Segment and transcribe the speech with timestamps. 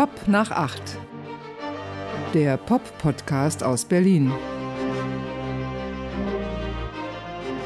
[0.00, 0.96] Pop nach acht.
[2.32, 4.32] Der Pop-Podcast aus Berlin.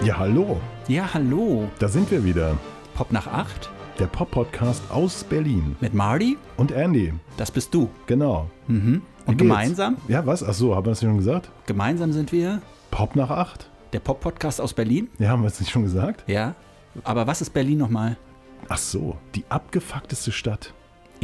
[0.03, 0.61] Ja, hallo.
[0.89, 1.71] Ja, hallo.
[1.79, 2.59] Da sind wir wieder.
[2.97, 3.71] Pop nach acht
[4.01, 5.77] Der Pop-Podcast aus Berlin.
[5.79, 6.37] mit Marty.
[6.57, 7.13] Und Andy.
[7.37, 7.89] Das bist du.
[8.09, 8.51] Genau.
[8.67, 9.03] Mhm.
[9.27, 10.43] Und gemeinsam, Ja, was?
[10.43, 11.53] Ach so, haben wir das nicht schon gesagt?
[11.67, 12.61] gemeinsam sind wir
[12.91, 13.71] Pop nach acht?
[13.93, 15.09] der Pop-Podcast aus Berlin.
[15.21, 16.29] Ja, haben wir es nicht schon gesagt?
[16.29, 16.57] Ja.
[17.05, 18.17] Aber was ist Berlin nochmal?
[18.69, 20.75] Ach so, die abgefuckteste Stadt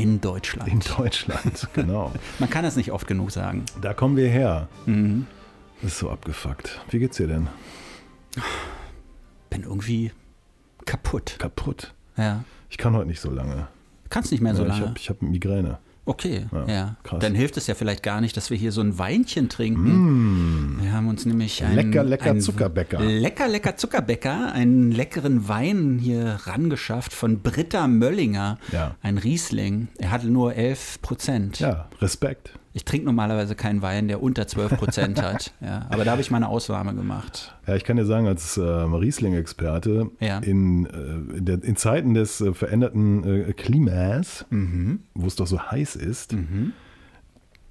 [0.01, 0.71] In Deutschland.
[0.71, 1.69] in Deutschland.
[1.75, 2.13] genau.
[2.39, 3.65] Man kann das nicht oft genug sagen.
[3.81, 4.69] Da kommen wir her.
[4.87, 5.27] Mhm.
[5.83, 6.81] Das ist so abgefuckt.
[6.91, 7.49] Wie geht's dir denn?
[9.51, 10.13] Bin irgendwie
[10.87, 11.37] kaputt.
[11.39, 11.95] Kaputt.
[12.17, 12.45] Ja.
[12.69, 13.69] Ich kann heute nicht so lange.
[14.09, 14.87] Kannst nicht mehr so Ja, ich lange.
[14.91, 15.79] habe ich hab Migräne.
[16.07, 16.97] Okay, Ja, ja.
[17.21, 20.79] Dann hilft es ja vielleicht gar nicht, dass wir hier so ein Weinchen trinken.
[20.81, 23.01] Wir haben uns nämlich ein, Lecker, lecker ein Zuckerbäcker.
[23.01, 28.59] Lecker, lecker Zuckerbäcker, einen leckeren Wein hier rangeschafft von Britta Möllinger.
[28.73, 28.97] Ja.
[29.03, 29.89] Ein Riesling.
[29.99, 31.61] Er hatte nur 11 Prozent.
[31.61, 32.55] Ja, Respekt.
[32.73, 35.53] Ich trinke normalerweise keinen Wein, der unter 12 Prozent hat.
[35.61, 37.55] Ja, aber da habe ich mal eine Ausnahme gemacht.
[37.67, 40.39] Ja, ich kann dir sagen, als äh, Riesling-Experte, Ja.
[40.39, 45.01] in, äh, in, der, in Zeiten des äh, veränderten äh, Klimas, Mhm.
[45.15, 46.37] wo es doch so heiß ist,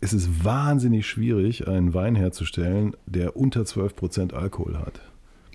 [0.02, 5.00] ist es wahnsinnig schwierig, einen Wein herzustellen, der unter 12% Alkohol hat.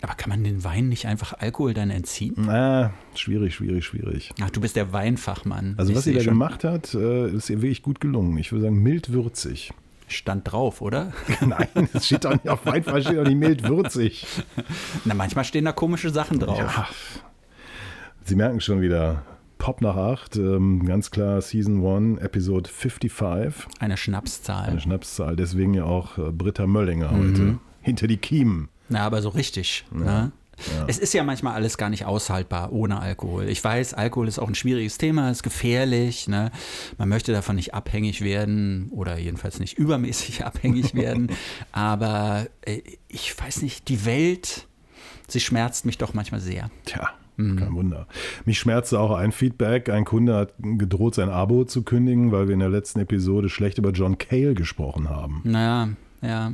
[0.04, 2.34] Aber kann man den Wein nicht einfach Alkohol dann entziehen?
[2.36, 4.32] Na, schwierig, schwierig, schwierig.
[4.42, 5.74] Ach, du bist der Weinfachmann.
[5.78, 6.34] Also Ich was sie da schon.
[6.34, 8.36] gemacht hat, äh, ist ihr wirklich gut gelungen.
[8.36, 9.72] Ich würde sagen, mild würzig.
[10.06, 11.14] Stand drauf, oder?
[11.40, 14.26] Nein, es steht doch nicht auf Weinfall, steht doch nicht mild würzig.
[15.06, 16.58] Na, manchmal stehen da komische Sachen drauf.
[16.58, 16.86] Ja.
[18.24, 19.22] Sie merken schon wieder,
[19.56, 24.68] Pop nach 8, ähm, ganz klar Season 1, Episode 55, Eine Schnapszahl.
[24.68, 27.30] eine Schnapszahl, deswegen ja auch äh, Britta Möllinger Mhm.
[27.30, 27.58] heute.
[27.80, 28.68] Hinter die Kiemen.
[28.88, 29.84] Na, aber so richtig.
[29.92, 30.32] Ne?
[30.86, 33.48] Es ist ja manchmal alles gar nicht aushaltbar ohne Alkohol.
[33.48, 36.28] Ich weiß, Alkohol ist auch ein schwieriges Thema, ist gefährlich.
[36.28, 36.52] Ne?
[36.96, 41.32] Man möchte davon nicht abhängig werden oder jedenfalls nicht übermäßig abhängig werden.
[41.72, 44.68] Aber äh, ich weiß nicht, die Welt,
[45.26, 46.70] sie schmerzt mich doch manchmal sehr.
[46.84, 47.56] Tja, Mhm.
[47.56, 48.06] kein Wunder.
[48.44, 49.88] Mich schmerzte auch ein Feedback.
[49.88, 53.78] Ein Kunde hat gedroht, sein Abo zu kündigen, weil wir in der letzten Episode schlecht
[53.78, 55.40] über John Cale gesprochen haben.
[55.42, 55.88] Naja,
[56.22, 56.52] ja.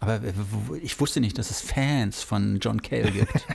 [0.00, 0.32] Aber äh,
[0.82, 3.46] ich wusste nicht, dass es Fans von John Cale gibt.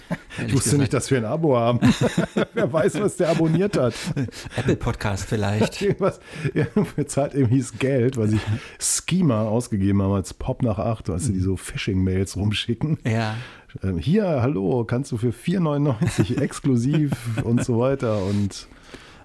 [0.46, 1.80] Ich wusste nicht, dass wir ein Abo haben.
[2.54, 3.96] Wer weiß, was der abonniert hat.
[4.56, 5.82] Apple Podcast vielleicht.
[5.82, 6.20] Irgendwas,
[6.54, 8.42] ja, bezahlt eben hieß Geld, weil sich
[8.80, 13.00] Schema ausgegeben haben als Pop nach 8, weißt du, die so Phishing-Mails rumschicken.
[13.06, 13.36] Ja.
[13.84, 17.12] Ähm, Hier, hallo, kannst du für 4,99 exklusiv
[17.44, 18.68] und so weiter und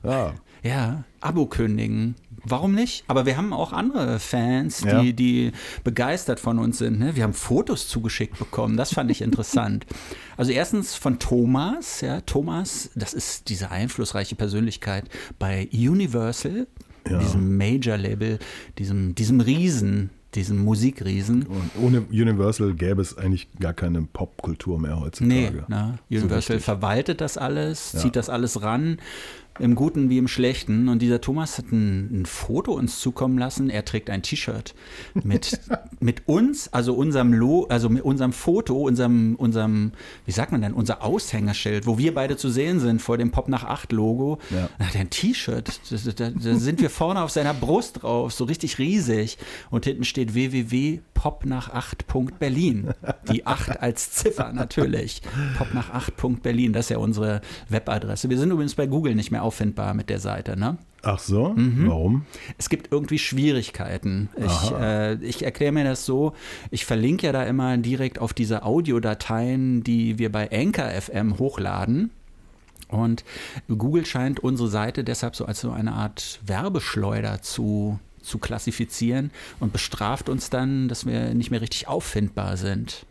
[0.02, 0.32] ja.
[0.62, 2.14] Ja, Abo kündigen.
[2.44, 3.04] Warum nicht?
[3.06, 5.02] Aber wir haben auch andere Fans, die, Ja.
[5.12, 5.52] die
[5.84, 6.98] begeistert von uns sind.
[6.98, 7.14] Ne?
[7.16, 8.76] Wir haben Fotos zugeschickt bekommen.
[8.76, 9.86] Das fand ich interessant.
[10.36, 12.00] Also erstens von Thomas.
[12.00, 15.04] Ja, Thomas, das ist diese einflussreiche Persönlichkeit
[15.38, 16.66] bei Universal,
[17.10, 17.18] Ja.
[17.18, 18.38] diesem Major-Label,
[18.78, 21.42] diesem, diesem Riesen, diesem Musikriesen.
[21.46, 25.64] Und ohne Universal gäbe es eigentlich gar keine Popkultur mehr Nee, heutzutage.
[25.68, 25.98] ne?
[26.08, 26.62] Universal richtig.
[26.62, 28.96] verwaltet das alles, zieht das alles ran,
[29.60, 30.88] im Guten wie im Schlechten.
[30.88, 33.70] Und dieser Thomas hat ein, ein Foto uns zukommen lassen.
[33.70, 34.74] Er trägt ein T-Shirt
[35.14, 35.60] mit,
[36.00, 39.92] mit uns, also unserem Lo, also mit unserem Foto, unserem, unserem,
[40.26, 43.48] wie sagt man denn, unser Aushängerschild, wo wir beide zu sehen sind vor dem Pop
[43.48, 44.38] nach 8 Logo.
[44.50, 44.68] Ja.
[44.78, 45.80] Er ein T-Shirt.
[45.90, 49.38] Da, da, da sind wir vorne auf seiner Brust drauf, so richtig riesig.
[49.70, 50.34] Und hinten steht
[51.22, 52.90] www.popnach8.berlin.
[53.30, 55.22] Die 8 als Ziffer natürlich.
[55.58, 58.28] Popnach8.berlin, das ist ja unsere Webadresse.
[58.30, 60.78] Wir sind übrigens bei Google nicht mehr auffindbar mit der Seite, ne?
[61.02, 61.88] Ach so, Mhm.
[61.88, 62.26] warum?
[62.58, 64.28] Es gibt irgendwie Schwierigkeiten.
[64.36, 66.34] Ich, äh, ich erkläre mir das so,
[66.70, 72.10] ich verlinke ja da immer direkt auf diese Audiodateien, die wir bei Anchor FM hochladen.
[72.88, 73.24] Und
[73.68, 79.72] Google scheint unsere Seite deshalb so als so eine Art Werbeschleuder zu, zu klassifizieren und
[79.72, 83.06] bestraft uns dann, dass wir nicht mehr richtig auffindbar sind.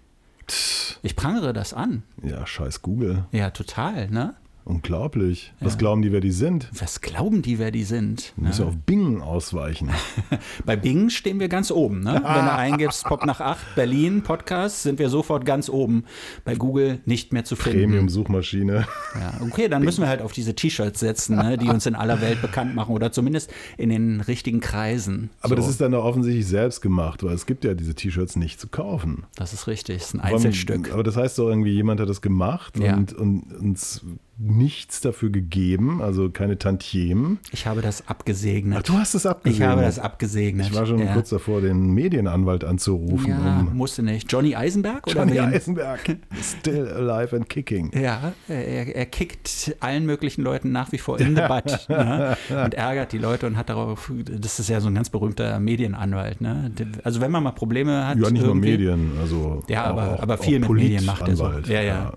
[1.04, 2.04] Ich prangere das an.
[2.24, 3.26] Ja, scheiß Google.
[3.32, 4.34] Ja, total, ne?
[4.66, 5.52] Unglaublich.
[5.62, 6.70] Was glauben die, wer die sind?
[6.78, 8.34] Was glauben die, wer die sind?
[8.38, 9.90] Du musst ja auf Bing ausweichen.
[10.66, 12.02] Bei Bing stehen wir ganz oben.
[12.02, 12.14] Ne?
[12.14, 16.04] Wenn du eingibst Pop nach 8 Berlin Podcast, sind wir sofort ganz oben.
[16.46, 17.80] Bei Google nicht mehr zu finden.
[17.80, 18.86] Premium-Suchmaschine.
[19.16, 21.58] Ja, okay, dann müssen wir halt auf diese T-Shirts setzen, ne?
[21.58, 25.32] die uns in aller Welt bekannt machen oder zumindest in den richtigen Kreisen.
[25.42, 28.36] Aber So, das ist dann doch offensichtlich selbst gemacht, weil es gibt ja diese T-Shirts
[28.36, 29.24] nicht zu kaufen.
[29.36, 30.92] das ist richtig, das ist ein Einzelstück.
[30.94, 34.02] Aber das heißt doch irgendwie, jemand hat das gemacht und, und uns
[34.40, 37.40] nichts dafür gegeben, also keine Tantiemen.
[37.52, 38.78] Ich habe das abgesegnet.
[38.80, 39.62] Ach, du hast es abgesegnet.
[39.62, 40.68] Ich habe das abgesegnet.
[40.68, 41.14] Ich war schon ja.
[41.14, 43.30] kurz davor, den Medienanwalt anzurufen.
[43.30, 44.32] Ja, um musste nicht.
[44.32, 45.54] Johnny Eisenberg oder Johnny wen?
[45.54, 46.00] Eisenberg,
[46.42, 47.92] still alive and kicking.
[47.94, 52.38] Ja, er, er kickt allen möglichen Leuten nach wie vor in the butt ne?
[52.50, 56.40] und ärgert die Leute und hat darauf, das ist ja so ein ganz berühmter Medienanwalt.
[56.40, 56.72] Ne?
[57.04, 58.18] Also wenn man mal Probleme hat.
[58.18, 61.52] Ja, nicht nur Medien, also Ja, aber- auch, aber viel mit Medien macht er so.
[61.68, 62.14] Ja, ja,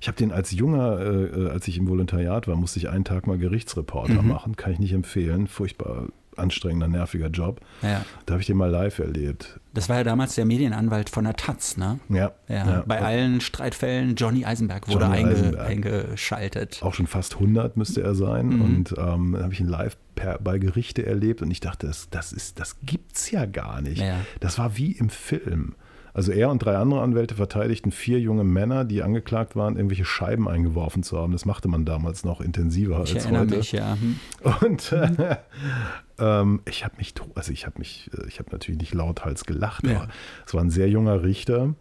[0.00, 2.88] Ich habe hab den als junger, äh, äh, als ich im Volontariat war, musste ich
[2.88, 4.28] einen Tag mal Gerichtsreporter Mhm.
[4.28, 4.56] machen.
[4.56, 5.46] Kann ich nicht empfehlen.
[5.46, 6.06] Furchtbar
[6.36, 7.60] anstrengender, nerviger Job.
[7.82, 8.02] Ja.
[8.24, 9.60] Da habe ich den mal live erlebt.
[9.74, 11.98] Das war ja damals der Medienanwalt von der Taz, ne?
[12.08, 15.68] Ja, Ja, bei allen Streitfällen Johnny Eisenberg wurde Johnny einge, Eisenberg.
[15.68, 16.80] eingeschaltet.
[16.82, 18.46] auch schon fast 100 müsste er sein.
[18.48, 18.60] Mhm.
[18.62, 22.32] Und ähm, habe ich ihn live per, bei Gerichte erlebt und ich dachte, das, das,
[22.32, 24.00] ist, das gibt's ja gar nicht.
[24.00, 24.16] Ja.
[24.40, 25.74] Das war wie im Film.
[26.12, 30.48] Also er und drei andere Anwälte verteidigten vier junge Männer, die angeklagt waren, irgendwelche Scheiben
[30.48, 31.32] eingeworfen zu haben.
[31.32, 33.56] Das machte man damals noch intensiver Ich als erinnere heute.
[33.58, 33.96] mich, ja.
[34.00, 34.20] Hm.
[34.68, 35.36] Und äh,
[36.18, 39.86] ähm, ich habe mich, also ich habe mich, äh, ich habe natürlich nicht lauthals gelacht,
[39.86, 39.96] Ja.
[40.02, 40.08] aber
[40.46, 41.74] es war ein sehr junger Richter.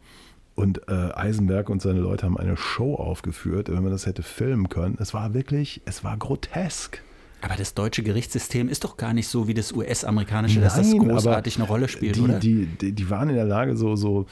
[0.56, 4.68] Und äh, Eisenberg und seine Leute haben eine Show aufgeführt, wenn man das hätte filmen
[4.68, 4.98] können.
[5.00, 7.02] Es war wirklich, es war grotesk.
[7.42, 11.58] Aber das deutsche Gerichtssystem ist doch gar nicht so wie das US-amerikanische, dass das großartig
[11.58, 12.40] eine Rolle spielt, die, oder?
[12.40, 14.26] Die, die, die waren in der Lage, so, so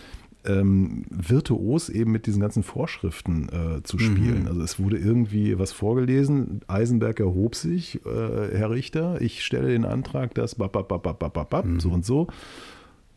[0.46, 4.42] ähm, virtuos eben mit diesen ganzen Vorschriften äh, zu spielen.
[4.42, 4.48] Mhm.
[4.48, 6.62] Also es wurde irgendwie was vorgelesen.
[6.68, 11.20] Eisenberg erhob sich, äh, Herr Richter, ich stelle den Antrag, dass bap, bap, bap, bap,
[11.20, 11.80] bap, bap, bap, Mhm.
[11.80, 12.28] so und so.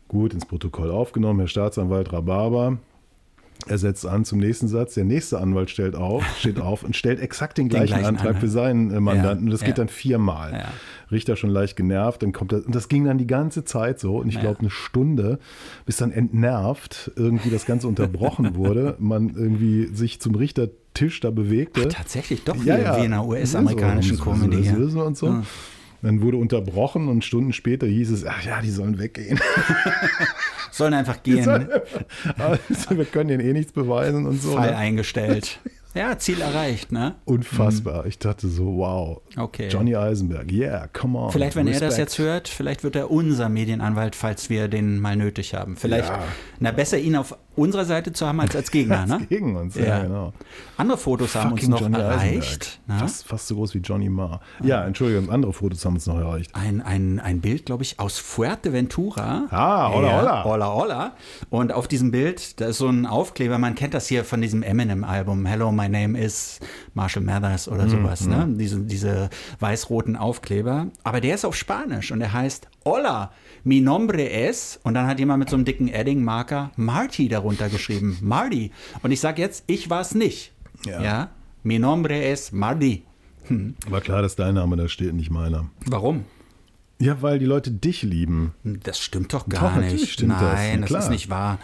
[0.07, 2.77] Gut, ins Protokoll aufgenommen, Herr Staatsanwalt Rhabarber.
[3.67, 4.93] Er setzt an zum nächsten Satz.
[4.95, 8.41] Der nächste Anwalt stellt auf, steht auf und stellt exakt den gleichen, gleichen Antrag Antrag.
[8.41, 9.45] für seinen äh, Mandanten.
[9.45, 9.67] und das ja.
[9.67, 10.53] geht dann viermal.
[10.53, 10.65] Ja.
[11.11, 14.17] Richter schon leicht genervt, dann kommt das, und das ging dann die ganze Zeit so,
[14.17, 14.41] und ich Ja.
[14.41, 15.39] glaube eine Stunde,
[15.85, 21.87] bis dann entnervt irgendwie das Ganze unterbrochen wurde, man irgendwie sich zum Richtertisch da bewegte.
[21.89, 22.69] Tatsächlich doch wie, wie
[23.05, 24.61] in einer US-amerikanischen Comedy.
[24.61, 24.73] ja.
[25.03, 25.27] und so.
[25.27, 25.43] Ja.
[26.01, 29.39] Dann wurde unterbrochen und Stunden später hieß es, ach ja, die sollen weggehen.
[30.73, 31.47] Sollen einfach gehen,
[32.37, 34.53] also, wir können denen eh nichts beweisen und so.
[34.55, 34.77] Fall Ne?
[34.77, 35.59] eingestellt.
[35.93, 37.15] Ja, Ziel erreicht, ne?
[37.25, 38.05] Unfassbar.
[38.05, 39.19] Ich dachte so, wow.
[39.35, 39.67] Okay.
[39.67, 41.31] Johnny Eisenberg, yeah, come on.
[41.33, 45.17] Vielleicht, wenn er das jetzt hört, vielleicht wird er unser Medienanwalt, falls wir den mal
[45.17, 45.75] nötig haben.
[45.75, 46.23] Vielleicht, Ja.
[46.61, 49.25] na, besser ihn auf unserer Seite zu haben als als Gegner, ne?
[49.29, 49.99] Gegen uns, ja, Ja.
[50.03, 50.33] genau.
[50.77, 52.79] Andere Fotos haben uns Fucking noch Johnny erreicht.
[52.87, 52.97] Ne?
[52.99, 54.41] Fast, fast so groß wie Johnny Marr.
[54.63, 56.51] Ja, Entschuldigung, andere Fotos haben uns noch erreicht.
[56.55, 59.47] Ein, ein, ein Bild, glaube ich, aus Fuerteventura.
[59.51, 60.43] Ah, hola, ja, hola.
[60.43, 61.11] Hola, hola.
[61.49, 64.63] Und auf diesem Bild, da ist so ein Aufkleber, man kennt das hier von diesem
[64.63, 66.59] Eminem-Album, Hello, my name is
[66.93, 68.47] Marshall Mathers oder Mhm, sowas, ne?
[68.51, 69.29] Diese, diese
[69.59, 70.87] weiß-roten Aufkleber.
[71.03, 73.31] Aber der ist auf Spanisch und der heißt Hola,
[73.63, 74.79] mi nombre es.
[74.83, 78.17] Und dann hat jemand mit so einem dicken Edding-Marker Marty darunter geschrieben.
[78.21, 78.71] Marty.
[79.03, 80.51] Und ich sage jetzt, ich war es nicht.
[80.85, 81.01] Ja.
[81.01, 81.29] ja.
[81.63, 83.03] Mi nombre es Marty.
[83.87, 85.69] War klar, dass dein Name da steht, nicht meiner.
[85.85, 86.25] Warum?
[86.99, 88.53] Ja, weil die Leute dich lieben.
[88.63, 90.07] Das stimmt doch gar Doch, nicht.
[90.11, 90.41] stimmt das.
[90.41, 91.01] Nein, das, klar.
[91.03, 91.59] ist nicht wahr.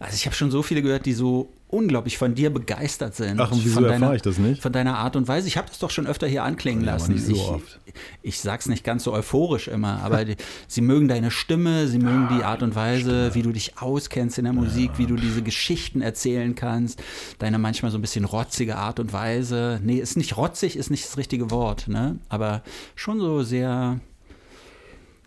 [0.00, 3.40] Also ich habe schon so viele gehört, die so unglaublich von dir begeistert sind.
[3.40, 4.60] Ach, und wieso von erfahre deiner, ich das nicht?
[4.62, 5.48] Von deiner Art und Weise.
[5.48, 7.12] Ich habe das doch schon öfter hier anklingen Ja, lassen.
[7.12, 7.80] nicht so ich, oft.
[8.22, 10.36] ich sag's nicht ganz so euphorisch immer, aber die,
[10.66, 14.44] sie mögen deine Stimme, sie mögen die Art und Weise, wie du dich auskennst in
[14.44, 17.02] der Musik, wie du diese Geschichten erzählen kannst,
[17.38, 19.80] deine manchmal so ein bisschen rotzige Art und Weise.
[19.82, 22.18] Nee, ist nicht rotzig, ist nicht das richtige Wort, ne?
[22.28, 22.62] Aber
[22.94, 24.00] schon so sehr.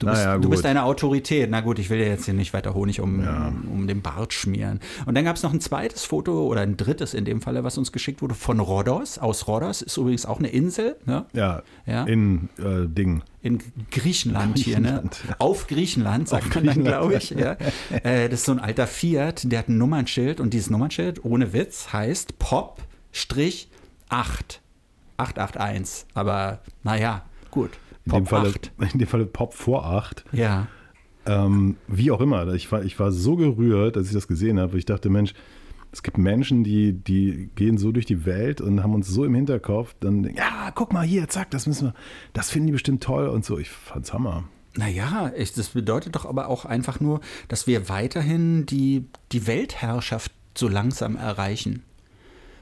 [0.03, 1.50] Du bist, du bist eine Autorität.
[1.50, 3.19] Na gut, ich will ja jetzt hier nicht weiter Honig um,
[3.71, 4.79] um den Bart schmieren.
[5.05, 7.77] Und dann gab es noch ein zweites Foto oder ein drittes in dem Falle, was
[7.77, 9.19] uns geschickt wurde von Rhodos.
[9.19, 10.95] Aus Rhodos ist übrigens auch eine Insel.
[11.05, 11.25] Ne?
[11.33, 12.03] Ja, Ja.
[12.05, 13.21] in äh, Ding.
[13.41, 13.59] in
[13.91, 14.88] Griechenland, hier, ne?
[14.89, 15.35] Griechenland, ja.
[15.39, 17.29] Auf Griechenland, sagt Auf man dann, Griechenland, glaube ich.
[17.31, 17.57] Ja.
[18.03, 21.53] Äh, das ist so ein alter Fiat, der hat ein Nummernschild und dieses Nummernschild, ohne
[21.53, 22.83] Witz, heißt Pop-8.
[25.17, 26.05] 881.
[26.13, 27.72] Aber naja, gut.
[28.05, 28.72] In Pop dem, Falle, 8.
[28.93, 30.25] in dem Falle Pop vor 8.
[30.31, 30.67] Ja.
[31.25, 32.53] Ähm, wie auch immer.
[32.53, 34.77] Ich war, ich war so gerührt, als ich das gesehen habe.
[34.77, 35.33] Ich dachte, Mensch,
[35.93, 39.36] es gibt Menschen, die, die gehen so durch die Welt und haben uns so im
[39.36, 41.93] Hinterkopf, dann, ja, guck mal hier, zack, das müssen wir,
[42.33, 43.60] das finden die bestimmt toll und so.
[43.60, 44.45] Ich fand's Hammer.
[44.75, 50.31] Naja, ich, das bedeutet doch aber auch einfach nur, dass wir weiterhin die, die Weltherrschaft
[50.57, 51.83] so langsam erreichen.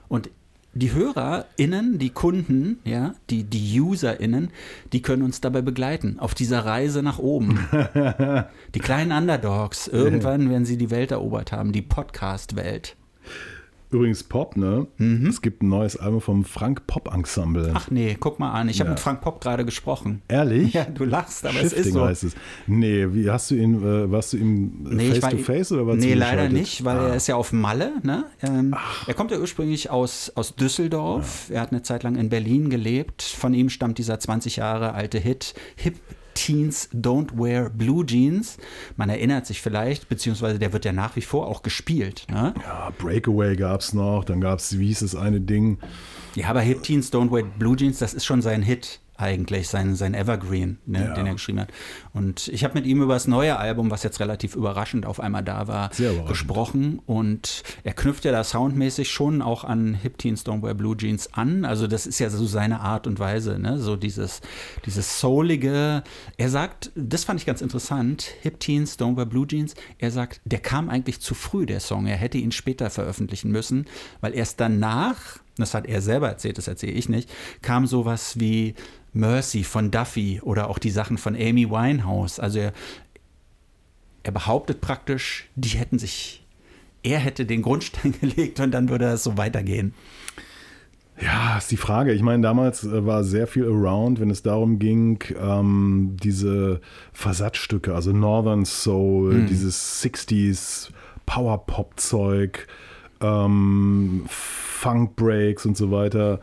[0.10, 0.30] Und
[0.74, 4.52] die HörerInnen, die Kunden, ja, die, die UserInnen,
[4.94, 7.68] die können uns dabei begleiten auf dieser Reise nach oben.
[8.76, 12.96] die kleinen Underdogs, irgendwann werden sie die Welt erobert haben, die Podcast-Welt.
[13.92, 14.88] Übrigens Pop, ne?
[14.98, 15.28] Mhm.
[15.28, 17.72] Es gibt ein neues Album vom Frank Pop Ensemble.
[17.74, 18.70] Ach nee, guck mal an.
[18.70, 18.92] Ich habe Ja.
[18.92, 20.22] mit Frank Pop gerade gesprochen.
[20.30, 20.74] Ehrlich?
[20.74, 22.06] Ja, du lachst, aber es Shifting ist so.
[22.06, 22.36] heißt es.
[22.68, 25.88] Nee, wie hast du ihn, äh, warst du ihm Nee, face war- to face oder
[25.88, 25.98] was?
[25.98, 27.92] Nee, leider nicht, weil er ist ja auf Malle.
[28.04, 28.24] Ne?
[28.42, 28.74] Ähm,
[29.08, 31.50] er kommt ja ursprünglich aus, aus Düsseldorf.
[31.52, 33.22] Er hat eine Zeit lang in Berlin gelebt.
[33.22, 35.96] Von ihm stammt dieser 20 Jahre alte Hit Hip
[36.34, 38.58] Teens Don't Wear Blue Jeans.
[38.96, 42.26] Man erinnert sich vielleicht, beziehungsweise der wird ja nach wie vor auch gespielt.
[42.30, 42.54] Ne?
[42.64, 45.80] Ja, Breakaway gab es noch, dann gab es, wie hieß das eine Ding?
[46.36, 49.96] Ja, aber Hip Teens Don't Wear Blue Jeans, das ist schon sein Hit eigentlich, sein,
[49.96, 51.14] sein Evergreen, ne, Ja.
[51.14, 51.70] den er geschrieben hat.
[52.14, 55.44] Und ich habe mit ihm über das neue Album, was jetzt relativ überraschend auf einmal
[55.44, 55.90] da war,
[56.28, 57.00] gesprochen.
[57.06, 61.34] Und er knüpft ja da soundmäßig schon auch an Hip Teens Don't Wear Blue Jeans
[61.34, 61.66] an.
[61.66, 63.78] Also das ist ja so seine Art und Weise, ne?
[63.78, 64.42] so dieses,
[64.86, 66.04] dieses soulige.
[66.38, 70.42] Er sagt, das fand ich ganz interessant, Hip Teens Don't Wear Blue Jeans, er sagt,
[70.46, 72.08] der kam eigentlich zu früh, der Song.
[72.08, 73.86] Er hätte ihn später veröffentlichen müssen,
[74.22, 77.30] weil erst danach das hat er selber erzählt, das erzähle ich nicht,
[77.62, 78.76] kam sowas wie
[79.14, 82.40] Mercy von Duffy oder auch die Sachen von Amy Winehouse.
[82.40, 82.74] Also er,
[84.24, 86.46] er behauptet praktisch, die hätten sich,
[87.04, 89.94] er hätte den Grundstein gelegt und dann würde es so weitergehen.
[91.22, 92.14] Ja, ist die Frage.
[92.14, 96.82] Ich meine, damals äh, war sehr viel around, wenn es darum ging, ähm, diese
[97.14, 100.90] Versatzstücke, also Northern Soul, dieses 60s
[101.28, 102.68] Power-Pop-Zeug,
[103.22, 106.40] ähm, Funk Breaks und so weiter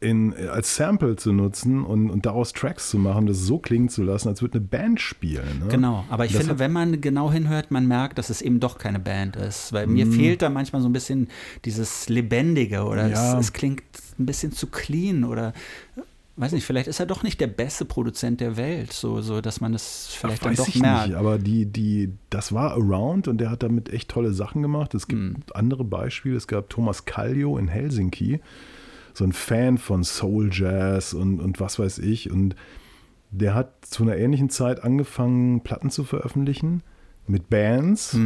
[0.00, 4.04] in, als Sample zu nutzen und, und daraus Tracks zu machen, das so klingen zu
[4.04, 5.58] lassen, als würde eine Band spielen.
[5.60, 5.66] Ne?
[5.70, 8.78] Genau, aber ich Das finde, wenn man genau hinhört, man merkt, dass es eben doch
[8.78, 9.72] keine Band ist.
[9.72, 11.28] Weil mir fehlt da manchmal so ein bisschen
[11.64, 13.38] dieses Lebendige oder Ja.
[13.38, 13.82] es, es klingt
[14.20, 15.52] ein bisschen zu clean oder
[16.40, 19.60] weiß nicht, vielleicht ist er doch nicht der beste Produzent der Welt, so, so dass
[19.60, 21.08] man das vielleicht dann Weiß doch ich merkt.
[21.08, 24.94] nicht, aber die, die, das war Around und der hat damit echt tolle Sachen gemacht.
[24.94, 25.36] Es gibt Hm.
[25.54, 26.36] andere Beispiele.
[26.36, 28.40] Es gab Thomas Kallio in Helsinki,
[29.14, 32.30] so ein Fan von Soul Jazz und, und was weiß ich.
[32.30, 32.54] Und
[33.30, 36.82] der hat zu einer ähnlichen Zeit angefangen, Platten zu veröffentlichen
[37.26, 38.16] mit Bands,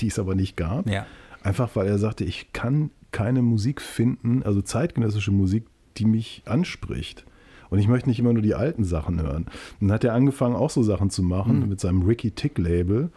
[0.00, 0.88] die es aber nicht gab.
[0.88, 1.06] Ja.
[1.42, 5.66] Einfach weil er sagte, ich kann keine Musik finden, also zeitgenössische Musik,
[5.98, 7.24] die mich anspricht.
[7.70, 9.46] Und ich möchte nicht immer nur die alten Sachen hören.
[9.80, 13.10] Und dann hat er angefangen, auch so Sachen zu machen mit seinem Ricky Tick Label.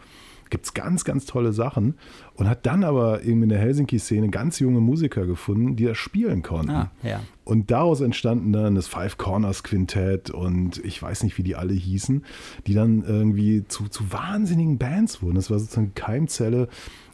[0.50, 1.94] Gibt es ganz, ganz tolle Sachen.
[2.34, 6.42] Und hat dann aber eben in der Helsinki-Szene ganz junge Musiker gefunden, die das spielen
[6.42, 6.70] konnten.
[6.70, 7.20] Ah, ja.
[7.44, 11.74] Und daraus entstanden dann das Five Corners Quintett und ich weiß nicht, wie die alle
[11.74, 12.24] hießen,
[12.66, 15.34] die dann irgendwie zu, zu wahnsinnigen Bands wurden.
[15.34, 16.68] Das war sozusagen Keimzelle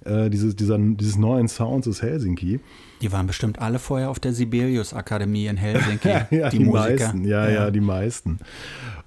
[0.05, 2.61] äh, dieses, dieser, dieses neuen Sounds aus Helsinki.
[3.03, 6.89] Die waren bestimmt alle vorher auf der Sibelius Akademie in Helsinki, ja, die, die, Musiker.
[6.91, 8.39] meisten, ja, ja, die meisten.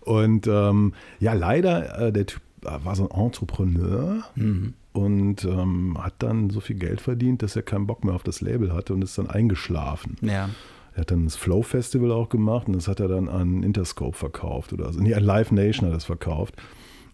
[0.02, 4.74] Und ähm, ja, leider, äh, der Typ äh, war so ein Entrepreneur Mhm.
[4.94, 8.42] und ähm, hat dann so viel Geld verdient, dass er keinen Bock mehr auf das
[8.42, 10.18] Label hatte und ist dann eingeschlafen.
[10.22, 10.50] Ja.
[10.96, 14.16] Er hat dann das Flow Festival auch gemacht und das hat er dann an Interscope
[14.16, 15.00] verkauft oder so.
[15.00, 16.54] Nee, an Live Nation hat er es verkauft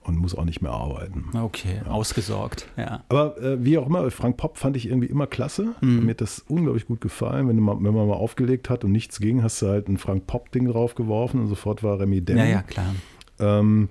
[0.04, 1.26] und muss auch nicht mehr arbeiten.
[1.34, 3.04] Okay, ausgesorgt, ja.
[3.10, 5.76] Aber äh, wie auch immer, Frank Pop fand ich irgendwie immer klasse.
[5.82, 6.06] Mhm.
[6.06, 7.48] Mir hat das unglaublich gut gefallen.
[7.48, 10.26] Wenn, mal, wenn man mal aufgelegt hat und nichts ging, hast du halt ein Frank
[10.28, 12.40] Pop-Ding draufgeworfen und sofort war Remy Demi.
[12.40, 12.96] Ja, ja, klar.
[13.40, 13.90] Ähm,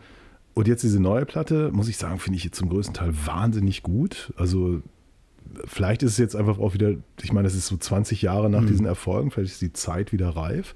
[0.54, 3.82] und jetzt diese neue Platte, muss ich sagen, finde ich jetzt zum größten Teil wahnsinnig
[3.82, 4.32] gut.
[4.36, 4.82] Also
[5.66, 8.64] vielleicht ist es jetzt einfach auch wieder, ich meine, das ist so 20 Jahre nach
[8.66, 10.74] diesen Erfolgen, vielleicht ist die Zeit wieder reif.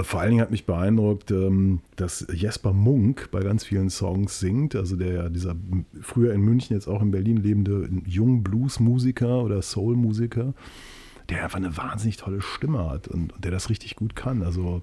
[0.00, 4.40] Und vor allen Dingen hat mich beeindruckt, ähm, dass Jesper Munk bei ganz vielen Songs
[4.40, 4.74] singt.
[4.74, 5.54] Also der dieser
[6.00, 10.54] früher in München, jetzt auch in Berlin lebende jung Blues-Musiker oder Soul-Musiker,
[11.28, 14.42] der einfach eine wahnsinnig tolle Stimme hat und, und der das richtig gut kann.
[14.42, 14.80] Also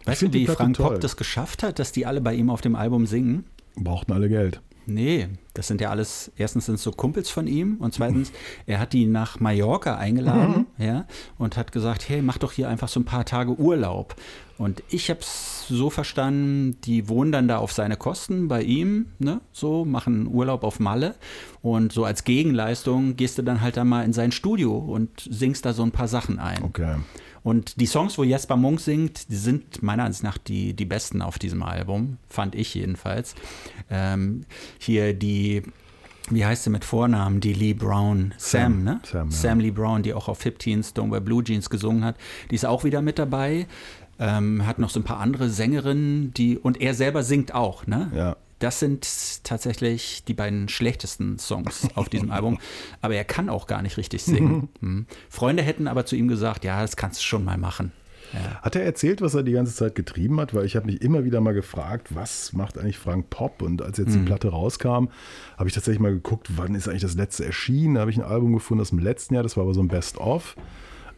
[0.00, 0.90] ich Weißt du, wie Frank toll.
[0.90, 3.44] Pop das geschafft hat, dass die alle bei ihm auf dem Album singen?
[3.74, 4.60] Brauchten alle Geld.
[4.84, 8.32] Nee, das sind ja alles, erstens sind es so Kumpels von ihm und zweitens,
[8.66, 11.06] er hat die nach Mallorca eingeladen, ja,
[11.38, 14.14] und hat gesagt, hey, mach doch hier einfach so ein paar Tage Urlaub.
[14.58, 19.06] Und ich habe es so verstanden, die wohnen dann da auf seine Kosten bei ihm,
[19.20, 21.14] ne, so, machen Urlaub auf Malle
[21.62, 25.64] und so als Gegenleistung gehst du dann halt da mal in sein Studio und singst
[25.64, 26.64] da so ein paar Sachen ein.
[26.64, 26.96] Okay.
[27.44, 31.22] Und die Songs, wo Jesper Munk singt, die sind meiner Ansicht nach die, die besten
[31.22, 33.34] auf diesem Album, fand ich jedenfalls.
[33.90, 34.44] Ähm,
[34.78, 35.62] hier die,
[36.30, 37.40] wie heißt sie mit Vornamen?
[37.40, 39.00] Die Lee Brown, Sam, Sam, ne?
[39.04, 39.36] Sam, ja.
[39.36, 42.16] Sam Lee Brown, die auch auf 15 Don't Wear Blue Jeans gesungen hat,
[42.50, 43.66] die ist auch wieder mit dabei.
[44.18, 48.10] Ähm, hat noch so ein paar andere Sängerinnen, die, und er selber singt auch, ne?
[48.14, 48.36] Ja.
[48.58, 49.06] Das sind
[49.44, 52.58] tatsächlich die beiden schlechtesten Songs auf diesem Album.
[53.00, 54.68] Aber er kann auch gar nicht richtig singen.
[54.80, 55.06] Hm.
[55.28, 57.92] Freunde hätten aber zu ihm gesagt, ja, das kannst du schon mal machen.
[58.32, 58.60] Ja.
[58.62, 60.54] Hat er erzählt, was er die ganze Zeit getrieben hat?
[60.54, 63.62] Weil ich habe mich immer wieder mal gefragt, was macht eigentlich Frank Pop?
[63.62, 65.08] Und als jetzt die Platte rauskam,
[65.56, 67.94] habe ich tatsächlich mal geguckt, wann ist eigentlich das letzte erschienen?
[67.94, 69.88] Da habe ich ein Album gefunden aus dem letzten Jahr, das war aber so ein
[69.88, 70.56] Best-of.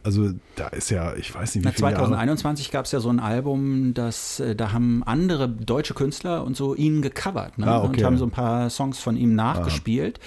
[0.03, 2.05] Also da ist ja, ich weiß nicht, wie Na, viele Jahre.
[2.07, 6.55] 2021 gab es ja so ein Album, das, äh, da haben andere deutsche Künstler und
[6.55, 7.67] so ihn gecovert ne?
[7.67, 7.97] Ah, okay.
[7.99, 10.19] und haben so ein paar Songs von ihm nachgespielt.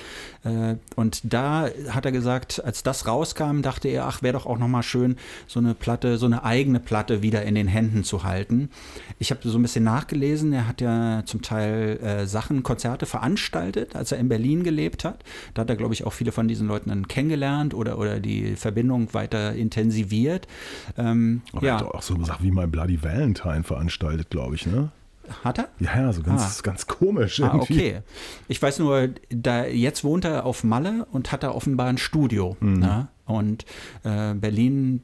[0.45, 4.59] Äh, Und da hat er gesagt, als das rauskam, dachte er, ach, wäre doch auch
[4.59, 5.17] nochmal schön,
[5.47, 8.69] so eine Platte, so eine eigene Platte wieder in den Händen zu halten.
[9.19, 13.97] Ich habe so ein bisschen nachgelesen, er hat ja zum Teil äh, Sachen, Konzerte veranstaltet,
[13.97, 15.25] als er in Berlin gelebt hat.
[15.55, 18.57] Da hat er, glaube ich, auch viele von diesen Leuten dann kennengelernt oder, oder die
[18.57, 20.47] Verbindung weiter intensiviert.
[20.97, 24.67] Ähm, Aber er ja, hat auch so Sachen wie mein Bloody Valentine veranstaltet, glaube ich,
[24.67, 24.91] ne?
[25.43, 25.69] hat er?
[25.81, 27.73] Ja, ja, so ganz, ganz komisch Ah, irgendwie.
[27.73, 28.01] okay.
[28.49, 32.57] Ich weiß nur, da jetzt wohnt er auf Malle und hat da offenbar ein Studio.
[32.61, 32.79] Mhm.
[32.79, 33.09] Ne?
[33.27, 33.65] Und
[34.03, 35.01] äh, Berlin,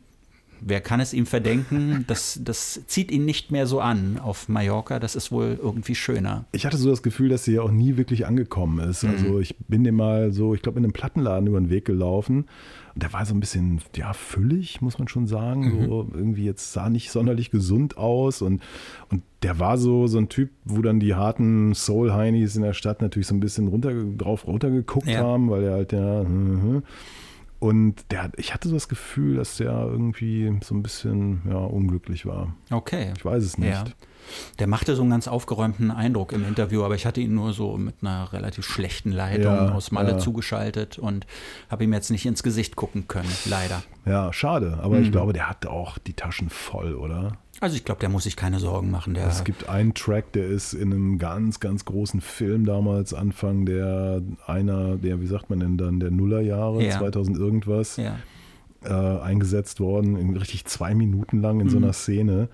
[0.60, 2.04] wer kann es ihm verdenken?
[2.06, 4.98] Das, das zieht ihn nicht mehr so an auf Mallorca.
[4.98, 6.44] Das ist wohl irgendwie schöner.
[6.52, 9.04] Ich hatte so das Gefühl, dass sie ja auch nie wirklich angekommen ist.
[9.04, 9.10] Mhm.
[9.10, 12.46] Also ich bin dem mal so, ich glaube, in einem Plattenladen über den Weg gelaufen.
[12.94, 15.60] Und der war so ein bisschen, ja, füllig, muss man schon sagen.
[15.82, 15.86] Mhm.
[15.86, 18.42] So irgendwie jetzt sah nicht sonderlich gesund aus.
[18.42, 18.62] Und,
[19.10, 23.00] und der war so, so ein Typ, wo dann die harten Soul-Heinis in der Stadt
[23.00, 25.20] natürlich so ein bisschen runter, drauf runtergeguckt Ja.
[25.20, 26.24] haben, weil er halt ja.
[26.24, 26.82] mhm.
[27.60, 32.24] Und der, ich hatte so das Gefühl, dass der irgendwie so ein bisschen ja, unglücklich
[32.24, 32.56] war.
[32.70, 33.12] Okay.
[33.16, 33.70] Ich weiß es nicht.
[33.70, 33.84] Ja.
[34.58, 37.76] Der machte so einen ganz aufgeräumten Eindruck im Interview, aber ich hatte ihn nur so
[37.76, 40.18] mit einer relativ schlechten Leitung Ja, aus Malle ja.
[40.18, 41.26] zugeschaltet und
[41.68, 43.82] habe ihm jetzt nicht ins Gesicht gucken können, leider.
[44.06, 44.78] Ja, schade.
[44.82, 45.04] Aber Mhm.
[45.04, 47.32] ich glaube, der hat auch die Taschen voll, oder?
[47.62, 49.12] Also ich glaube, der muss sich keine Sorgen machen.
[49.12, 53.66] Der, Es gibt einen Track, der ist in einem ganz, ganz großen Film damals, Anfang
[53.66, 56.96] der einer, der, wie sagt man denn dann, der Nullerjahre, Ja.
[56.98, 58.16] 2000 irgendwas, ja.
[58.82, 61.70] äh, eingesetzt worden, in richtig zwei Minuten lang in Mhm.
[61.70, 62.48] so einer Szene.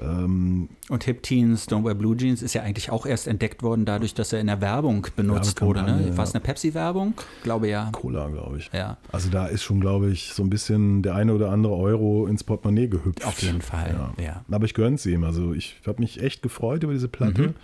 [0.00, 3.84] Ähm, Und Hip Teens, Don't Wear Blue Jeans ist ja eigentlich auch erst entdeckt worden,
[3.84, 5.82] dadurch, dass er in der Werbung benutzt wurde.
[5.82, 6.16] Ne?
[6.16, 7.14] War es eine Pepsi-Werbung?
[7.42, 7.90] Glaube ja.
[7.92, 8.70] Cola, glaube ich.
[8.72, 12.26] Ja, Also da ist schon, glaube ich, so ein bisschen der eine oder andere Euro
[12.26, 13.24] ins Portemonnaie gehüpft.
[13.26, 14.12] auf jeden Fall.
[14.18, 14.24] Ja.
[14.24, 14.44] Ja.
[14.50, 15.24] Aber ich gönn's ihm.
[15.24, 17.48] Also ich habe mich echt gefreut über diese Platte.
[17.48, 17.54] Mhm.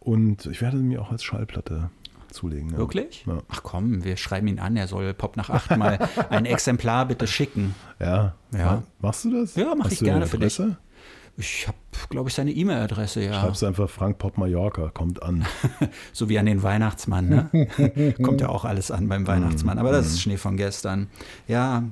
[0.00, 1.90] Und ich werde sie mir auch als Schallplatte
[2.30, 2.70] zulegen.
[2.70, 2.78] Ja.
[2.78, 3.24] Wirklich?
[3.26, 3.38] Ja.
[3.48, 5.98] Ach komm, wir schreiben ihn an, er soll Pop nach acht mal
[6.30, 7.74] ein Exemplar bitte schicken.
[8.00, 8.34] Ja.
[8.56, 8.82] Ja.
[9.00, 9.54] Machst du das?
[9.54, 10.60] Ja, mach Hast ich gerne für dich.
[11.38, 11.78] Ich habe,
[12.10, 13.40] glaube ich, seine E-Mail-Adresse, ja.
[13.40, 15.46] Schreibst einfach Frank Pop Mallorca, kommt an.
[16.12, 18.14] So wie an den Weihnachtsmann, ne?
[18.22, 19.78] Kommt ja auch alles an beim Weihnachtsmann.
[19.78, 21.08] Aber das ist Schnee von gestern.
[21.48, 21.84] Ja,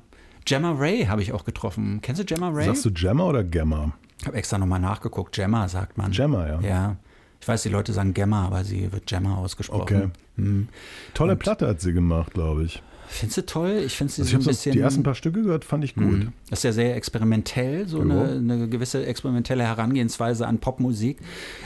[0.44, 2.00] Gemma Ray habe ich auch getroffen.
[2.02, 2.66] Kennst du Gemma Ray?
[2.66, 3.92] Sagst du Gemma oder Gemma?
[4.20, 5.34] Ich habe extra nochmal nachgeguckt.
[5.34, 6.12] Gemma sagt man.
[6.12, 6.60] Gemma, ja.
[6.60, 6.96] Ja.
[7.40, 9.82] Ich weiß, die Leute sagen Gemma, aber sie wird Gemma ausgesprochen.
[9.82, 10.08] Okay.
[10.36, 10.68] Hm.
[11.14, 12.82] Tolle Platte hat sie gemacht, glaube ich.
[13.12, 13.82] Findest du toll?
[13.84, 14.72] Ich finde sie Also so ein bisschen.
[14.72, 16.04] die ersten paar Stücke gehört, fand ich gut.
[16.04, 16.32] Mhm.
[16.48, 18.04] Das ist ja sehr experimentell, so Ja.
[18.04, 21.18] eine, eine gewisse experimentelle Herangehensweise an Popmusik.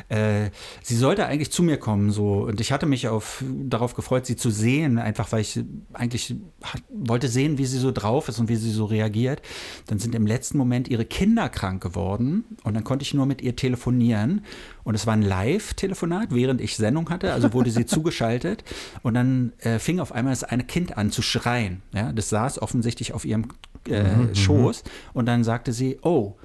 [0.08, 0.50] Äh,
[0.82, 4.36] sie sollte eigentlich zu mir kommen, so und ich hatte mich auf, darauf gefreut, sie
[4.36, 5.60] zu sehen, einfach weil ich
[5.92, 9.42] eigentlich hat, wollte sehen, wie sie so drauf ist und wie sie so reagiert.
[9.86, 13.42] Dann sind im letzten Moment ihre Kinder krank geworden und dann konnte ich nur mit
[13.42, 14.44] ihr telefonieren
[14.84, 18.64] und es war ein Live-Telefonat, während ich Sendung hatte, also wurde sie zugeschaltet
[19.02, 21.82] und dann äh, fing auf einmal das eine Kind an zu schreien.
[21.92, 23.48] Ja, das saß offensichtlich auf ihrem
[23.88, 26.36] äh, Schoß und dann sagte sie, oh,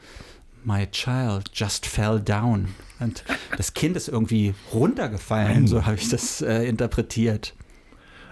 [0.64, 2.70] my child just fell down.
[3.00, 3.24] Und
[3.58, 7.54] das Kind ist irgendwie runtergefallen, so habe ich das äh, interpretiert.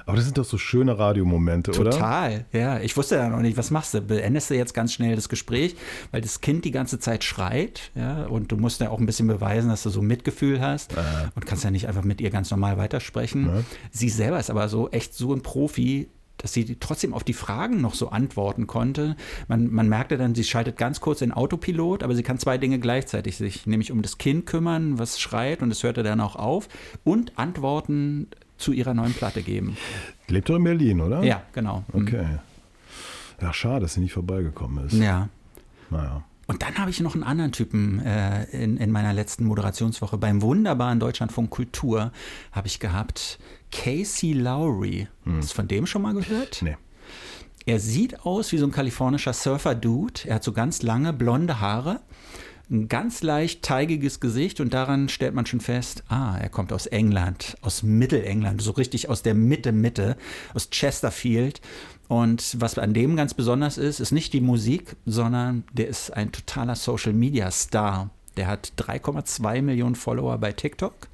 [0.07, 1.91] Aber das sind doch so schöne Radiomomente, oder?
[1.91, 2.79] Total, ja.
[2.79, 4.01] Ich wusste ja noch nicht, was machst du?
[4.01, 5.75] Beendest du jetzt ganz schnell das Gespräch,
[6.11, 9.27] weil das Kind die ganze Zeit schreit, ja, und du musst ja auch ein bisschen
[9.27, 10.95] beweisen, dass du so Mitgefühl hast
[11.35, 13.45] und kannst ja nicht einfach mit ihr ganz normal weitersprechen.
[13.47, 13.63] Ja.
[13.91, 17.81] Sie selber ist aber so echt so ein Profi, dass sie trotzdem auf die Fragen
[17.81, 19.15] noch so antworten konnte.
[19.47, 22.79] Man, man merkte dann, sie schaltet ganz kurz in Autopilot, aber sie kann zwei Dinge
[22.79, 26.69] gleichzeitig sich nämlich um das Kind kümmern, was schreit und es hörte dann auch auf
[27.03, 29.77] und Antworten zu ihrer neuen Platte geben.
[30.27, 31.23] Lebt doch in Berlin, oder?
[31.23, 31.83] Ja, genau.
[31.93, 32.01] Mhm.
[32.01, 32.25] Okay.
[33.41, 34.93] Ja, schade, dass sie nicht vorbeigekommen ist.
[34.93, 35.29] Ja.
[35.89, 36.23] Naja.
[36.47, 40.17] Und dann habe ich noch einen anderen Typen äh, in, in meiner letzten Moderationswoche.
[40.17, 42.11] Beim wunderbaren Deutschlandfunk Kultur
[42.53, 43.37] habe ich gehabt
[43.71, 45.07] Casey Lowry.
[45.25, 46.61] Hast du von dem schon mal gehört?
[46.61, 46.77] Nee.
[47.65, 50.21] Er sieht aus wie so ein kalifornischer Surfer-Dude.
[50.25, 51.99] Er hat so ganz lange blonde Haare,
[52.69, 56.85] ein ganz leicht teigiges Gesicht und daran stellt man schon fest, ah, er kommt aus
[56.85, 60.17] England, aus Mittelengland, so richtig aus der Mitte, Mitte,
[60.53, 61.61] aus Chesterfield.
[62.07, 66.31] Und was an dem ganz besonders ist, ist nicht die Musik, sondern der ist ein
[66.31, 68.09] totaler Social-Media-Star.
[68.37, 71.07] Der hat 3,2 Millionen Follower bei TikTok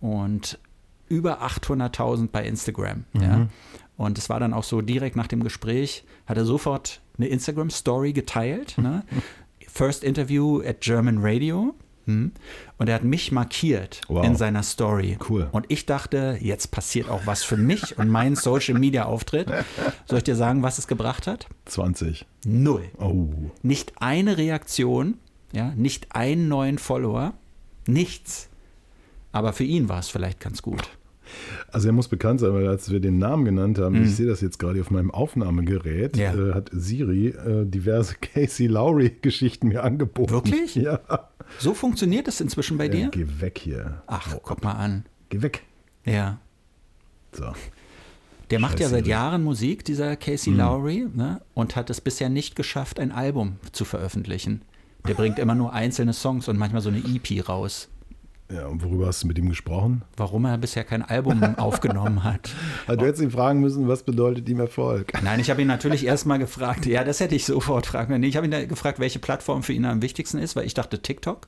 [0.00, 0.58] und
[1.08, 3.04] über 800.000 bei Instagram.
[3.14, 3.48] Ja.
[3.96, 8.12] Und es war dann auch so direkt nach dem Gespräch, hat er sofort eine Instagram-Story
[8.12, 8.78] geteilt.
[8.78, 9.04] Ne?
[9.78, 11.72] First Interview at German Radio.
[12.06, 12.32] Hm?
[12.78, 14.24] Und er hat mich markiert Wow.
[14.26, 15.16] in seiner Story.
[15.28, 15.46] Cool.
[15.52, 19.46] Und ich dachte, jetzt passiert auch was für mich und meinen Social Media Auftritt.
[20.06, 21.46] Soll ich dir sagen, was es gebracht hat?
[21.66, 22.26] 20.
[22.44, 22.86] Null.
[22.98, 23.28] Oh.
[23.62, 25.16] Nicht eine Reaktion,
[25.52, 27.34] ja, nicht einen neuen Follower,
[27.86, 28.48] nichts.
[29.30, 30.88] Aber für ihn war es vielleicht ganz gut.
[31.70, 34.40] Also er muss bekannt sein, weil als wir den Namen genannt haben, ich sehe das
[34.40, 36.20] jetzt gerade auf meinem Aufnahmegerät, Mhm.
[36.22, 36.32] Ja.
[36.34, 40.30] äh, hat Siri äh, diverse Casey Lowry-Geschichten mir angeboten.
[40.32, 40.74] Wirklich?
[40.74, 41.00] Ja.
[41.58, 42.90] So funktioniert es inzwischen bei ja.
[42.90, 43.08] dir?
[43.10, 44.02] Geh weg hier.
[44.06, 45.04] Ach, guck mal an.
[45.28, 45.62] Geh weg.
[46.04, 46.38] Ja.
[47.32, 47.52] So.
[48.50, 49.10] Der macht ja Scheiße, seit Siri.
[49.10, 51.40] Jahren Musik, dieser Casey Lowry, ne?
[51.54, 54.62] und hat es bisher nicht geschafft, ein Album zu veröffentlichen.
[55.06, 57.88] Der bringt immer nur einzelne Songs und manchmal so eine EP raus.
[58.50, 60.02] Ja, und worüber hast du mit ihm gesprochen?
[60.16, 62.50] Warum er bisher kein Album aufgenommen hat.
[62.86, 65.12] Also, du hättest ihn fragen müssen, was bedeutet ihm Erfolg?
[65.22, 68.22] Nein, ich habe ihn natürlich erstmal gefragt, ja, das hätte ich sofort fragen können.
[68.22, 71.02] Nee, Ich habe ihn gefragt, welche Plattform für ihn am wichtigsten ist, weil ich dachte
[71.02, 71.46] TikTok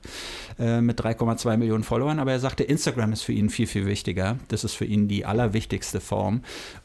[0.59, 4.37] äh, mit 3,2 Millionen Followern, aber er sagte, Instagram ist für ihn viel, viel wichtiger.
[4.49, 6.41] Das ist für ihn die allerwichtigste Form.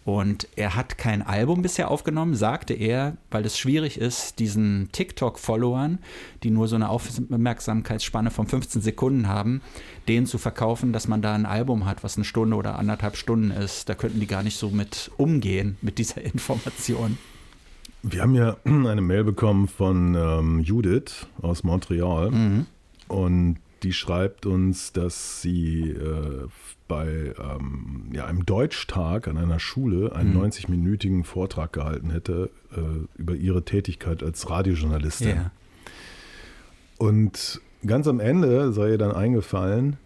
[0.07, 5.99] Und er hat kein Album bisher aufgenommen, sagte er, weil es schwierig ist, diesen TikTok-Followern,
[6.47, 9.61] die nur so eine Aufmerksamkeitsspanne von 15 Sekunden haben,
[10.09, 13.51] denen zu verkaufen, dass man da ein Album hat, was eine Stunde oder anderthalb Stunden
[13.51, 13.89] ist.
[13.89, 17.19] Da könnten die gar nicht so mit umgehen, mit dieser Information.
[18.03, 22.67] Wir haben ja eine Mail bekommen von ähm, Judith aus Montreal Mhm.
[23.09, 26.47] und die schreibt uns, dass sie äh,
[26.89, 30.41] bei ähm, ja, einem Deutschtag an einer Schule einen Mhm.
[30.45, 32.81] 90-minütigen Vortrag gehalten hätte äh,
[33.21, 35.29] über ihre Tätigkeit als Radiojournalistin.
[35.29, 35.51] Ja.
[36.99, 39.97] Und ganz am Ende sei ihr dann eingefallen,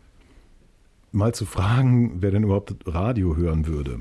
[1.13, 4.01] mal zu fragen, wer denn überhaupt Radio hören würde.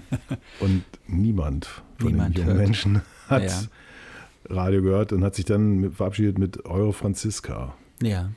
[0.60, 2.66] Und niemand von Niemand den jungen hört.
[2.66, 3.60] Menschen hat Ja.
[4.48, 7.74] Radio gehört und hat sich dann verabschiedet mit Euro Franziska.
[8.02, 8.30] ja.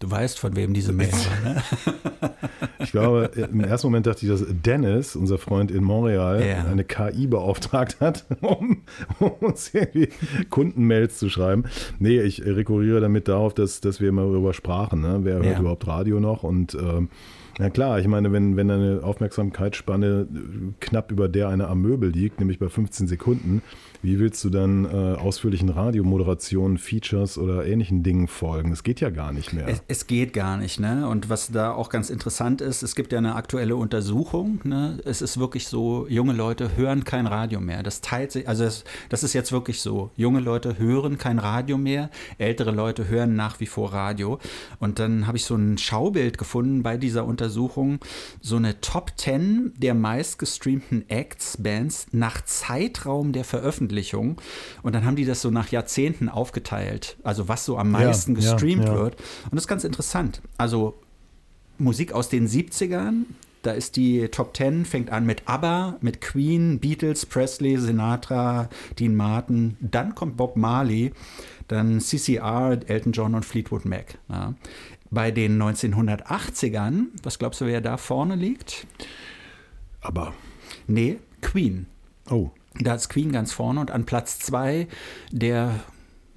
[0.00, 1.62] Du weißt, von wem diese Mail war, ne?
[2.80, 6.64] Ich glaube, im ersten Moment dachte ich, dass Dennis, unser Freund in Montreal, Ja.
[6.70, 8.82] eine KI beauftragt hat, um,
[9.20, 10.10] um uns irgendwie
[10.50, 11.64] Kundenmails zu schreiben.
[11.98, 15.00] Nee, ich rekurriere damit darauf, dass, dass wir immer darüber sprachen.
[15.00, 15.20] Ne?
[15.22, 15.58] Wer hört Ja.
[15.60, 16.42] überhaupt Radio noch?
[16.42, 17.08] Und ähm,
[17.58, 20.26] na klar, ich meine, wenn, wenn eine Aufmerksamkeitsspanne
[20.80, 23.62] knapp über der einer Amöbel liegt, nämlich bei 15 Sekunden,
[24.04, 28.68] wie willst du dann äh, ausführlichen Radiomoderationen, Features oder ähnlichen Dingen folgen?
[28.68, 29.66] Das geht ja gar nicht mehr.
[29.66, 31.08] Es, es geht gar nicht, ne?
[31.08, 34.98] Und was da auch ganz interessant ist, es gibt ja eine aktuelle Untersuchung, ne?
[35.06, 37.82] Es ist wirklich so, junge Leute hören kein Radio mehr.
[37.82, 40.10] Das teilt sich, also es, das ist jetzt wirklich so.
[40.16, 44.38] Junge Leute hören kein Radio mehr, ältere Leute hören nach wie vor Radio.
[44.80, 48.00] Und dann habe ich so ein Schaubild gefunden bei dieser Untersuchung,
[48.42, 53.93] so eine Top 10 der meistgestreamten Acts, Bands nach Zeitraum der Veröffentlichung.
[54.82, 57.16] Und dann haben die das so nach Jahrzehnten aufgeteilt.
[57.22, 58.94] Also was so am meisten ja, gestreamt ja.
[58.94, 59.16] wird.
[59.44, 60.42] Und das ist ganz interessant.
[60.58, 60.94] Also
[61.78, 63.24] Musik aus den 70ern,
[63.62, 69.14] da ist die Top 10, fängt an mit ABBA, mit Queen, Beatles, Presley, Sinatra, Dean
[69.14, 69.76] Martin.
[69.80, 71.12] Dann kommt Bob Marley,
[71.68, 74.18] dann CCR, Elton John und Fleetwood Mac.
[74.28, 74.54] Ja.
[75.10, 78.86] Bei den 1980ern, was glaubst du, wer da vorne liegt?
[80.00, 80.34] Aber,
[80.86, 81.86] Nee, Queen.
[82.28, 84.88] oh, Da ist Queen ganz vorne und an Platz zwei
[85.30, 85.80] der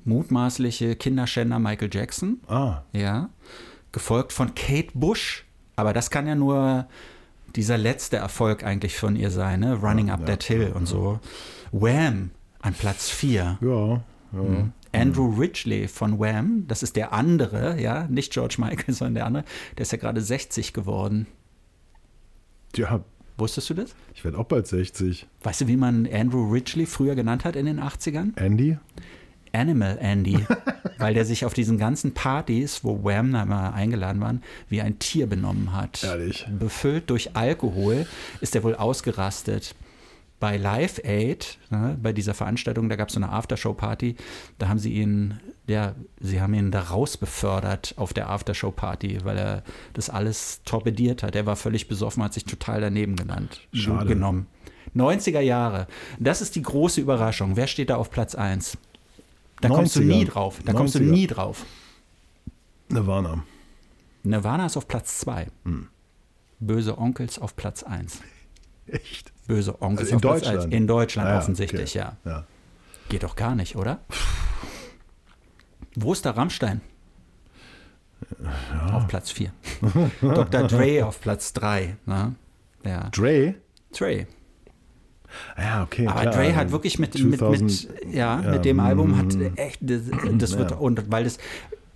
[0.06, 2.40] mutmaßliche Kinderschänder Michael Jackson.
[2.48, 3.30] ah, Ja.
[3.92, 5.46] Gefolgt von Kate Bush.
[5.76, 6.88] Aber das kann ja nur
[7.56, 9.76] dieser letzte Erfolg eigentlich von ihr sein, ne?
[9.76, 11.20] Running Up ja, That Hill und so.
[11.72, 13.58] Wham an Platz 4.
[13.62, 14.70] ja, ja.
[14.94, 19.44] Andrew Ridgely von Wham, das ist der andere, ja, nicht George Michael, sondern der andere,
[19.78, 21.28] der ist ja gerade 60 geworden.
[22.74, 23.04] Tja,
[23.38, 23.96] Wusstest du das?
[24.14, 25.28] ich werde auch bald 60.
[25.44, 28.36] Weißt du, wie man Andrew Ridgely früher genannt hat in den 80ern?
[28.38, 28.78] Andy?
[29.54, 30.46] Animal Andy,
[30.98, 35.28] weil der sich auf diesen ganzen Partys, wo Wham mal eingeladen waren, wie ein Tier
[35.28, 36.04] benommen hat.
[36.04, 36.48] Ehrlich?
[36.60, 38.06] Befüllt durch Alkohol
[38.42, 39.76] ist er wohl ausgerastet.
[40.40, 44.16] Bei Live Aid, ne, bei dieser Veranstaltung, da gab es so eine Aftershow-Party,
[44.60, 49.38] da haben sie ihn, ja, sie haben ihn da raus befördert auf der Aftershow-Party, weil
[49.38, 51.36] er das alles torpediert hat.
[51.36, 54.06] Er war völlig besoffen, hat sich total daneben genannt, Schade.
[54.06, 54.46] genommen.
[54.96, 55.88] 90er Jahre.
[56.20, 57.56] Das ist die große Überraschung.
[57.56, 58.78] Wer steht da auf Platz 1?
[59.62, 60.06] Da kommst du 90er.
[60.06, 60.60] nie drauf.
[60.66, 61.12] Da kommst du 90er.
[61.12, 61.66] nie drauf.
[62.90, 63.44] Nirvana.
[64.24, 65.48] Nirvana ist auf Platz 2.
[65.66, 65.88] Hm.
[66.60, 68.22] Böse Onkels auf Platz 1.
[68.88, 69.32] Echt?
[69.48, 70.60] Böse Onkels Also in Deutschland?
[70.60, 70.74] 1.
[70.74, 72.10] In Deutschland Ah ja, offensichtlich, okay.
[72.26, 72.32] ja.
[72.32, 72.46] ja.
[73.10, 74.00] Geht doch gar nicht, oder?
[75.96, 76.82] Wo ist der Rammstein?
[78.92, 79.52] Auf Platz 4.
[80.22, 80.64] Dr.
[80.68, 81.96] Dre auf Platz 3.
[82.06, 82.36] Ne?
[82.84, 83.10] Ja.
[83.10, 83.56] Dre?
[83.98, 84.28] Dre.
[85.58, 86.08] Ja, okay.
[86.08, 86.34] Aber klar.
[86.34, 89.80] Dre hat wirklich mit, 2000, mit, mit, ja, ja, mit dem Album hat mm, echt,
[89.82, 90.02] das,
[90.34, 90.78] das wird, Ja.
[90.78, 91.38] und weil das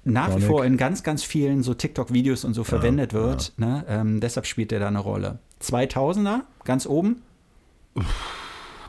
[0.03, 0.47] nach wie Sonic.
[0.47, 4.71] vor in ganz, ganz vielen so TikTok-Videos und so verwendet wird, ne, ähm, deshalb spielt
[4.71, 5.39] er da eine Rolle.
[5.61, 7.21] 2000er, ganz oben,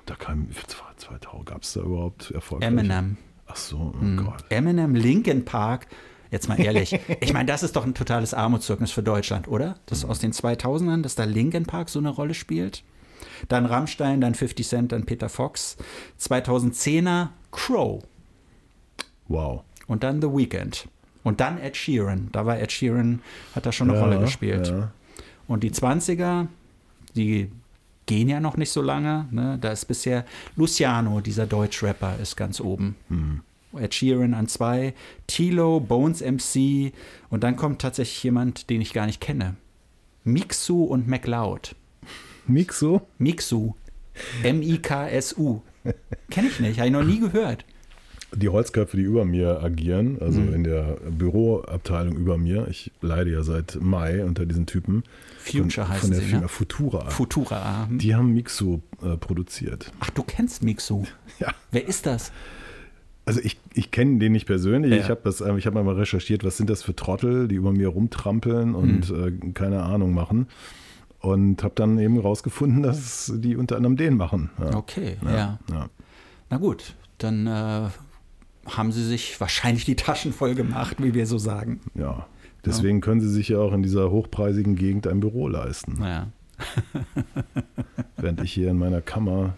[0.07, 0.49] Da kam,
[0.97, 2.63] 2000 gab es da überhaupt Erfolg?
[2.63, 3.17] Eminem.
[3.47, 4.17] Ach so, oh Hm.
[4.25, 4.45] Gott.
[4.49, 5.87] Eminem, Linkin Park.
[6.31, 9.77] Jetzt mal ehrlich, ich meine, das ist doch ein totales Armutszeugnis für Deutschland, oder?
[9.87, 12.83] Das aus den 2000ern, dass da Linkin Park so eine Rolle spielt.
[13.49, 15.77] Dann Rammstein, dann 50 Cent, dann Peter Fox.
[16.21, 18.03] 2010er Crow
[19.29, 19.63] Wow.
[19.87, 20.89] und dann The Weeknd.
[21.23, 22.29] Und dann Ed Sheeran.
[22.33, 23.21] Da war Ed Sheeran,
[23.55, 24.69] hat da schon eine Ja, Rolle gespielt.
[24.69, 24.91] Ja.
[25.47, 26.47] Und die 20er,
[27.17, 27.51] die
[28.07, 29.27] gehen ja noch nicht so lange.
[29.31, 29.59] Ne?
[29.61, 30.25] Da ist bisher
[30.57, 32.97] Luciano, dieser Deutschrapper, ist ganz oben.
[33.79, 34.95] Ed Sheeran an zwei,
[35.27, 36.93] Tilo, Bones MC
[37.31, 39.57] und dann kommt tatsächlich jemand, den ich gar nicht kenne.
[40.25, 41.75] Mixu und McLeod.
[42.47, 43.03] Mixo?
[43.19, 43.75] Mixu.
[44.43, 45.63] M-I-K-S-U.
[46.31, 47.65] Kenne ich nicht, habe ich noch nie gehört.
[48.35, 50.55] Die Holzköpfe, die über mir agieren, also Mhm.
[50.55, 55.03] in der Büroabteilung über mir, ich leide ja seit Mai unter diesen Typen.
[55.39, 56.49] Future von, heißen von der sie, Firma ne?
[56.49, 57.11] Futura.
[57.11, 57.89] Futura.
[57.89, 57.99] hm.
[57.99, 59.93] die haben Mixo äh, produziert.
[60.01, 61.05] Ach, du kennst Mixu.
[61.41, 61.53] Ja.
[61.73, 62.31] Wer ist das?
[63.25, 64.93] Also ich, ich kenne den nicht persönlich.
[64.93, 64.99] Ja.
[64.99, 67.89] Ich habe das, ich habe mal recherchiert, was sind das für Trottel, die über mir
[67.89, 69.43] rumtrampeln und Hm.
[69.49, 70.47] äh, keine Ahnung machen.
[71.21, 74.51] Und habe dann eben rausgefunden, dass die unter anderem den machen.
[74.59, 74.75] Ja.
[74.75, 75.59] Okay, ja.
[75.71, 75.89] ja.
[76.51, 77.89] Na gut, dann äh,
[78.67, 81.81] haben sie sich wahrscheinlich die Taschen voll gemacht, wie wir so sagen.
[81.95, 82.27] ja.
[82.65, 85.95] Deswegen können sie sich ja auch in dieser hochpreisigen Gegend ein Büro leisten.
[85.99, 86.29] Naja.
[88.17, 89.55] Während ich hier in meiner Kammer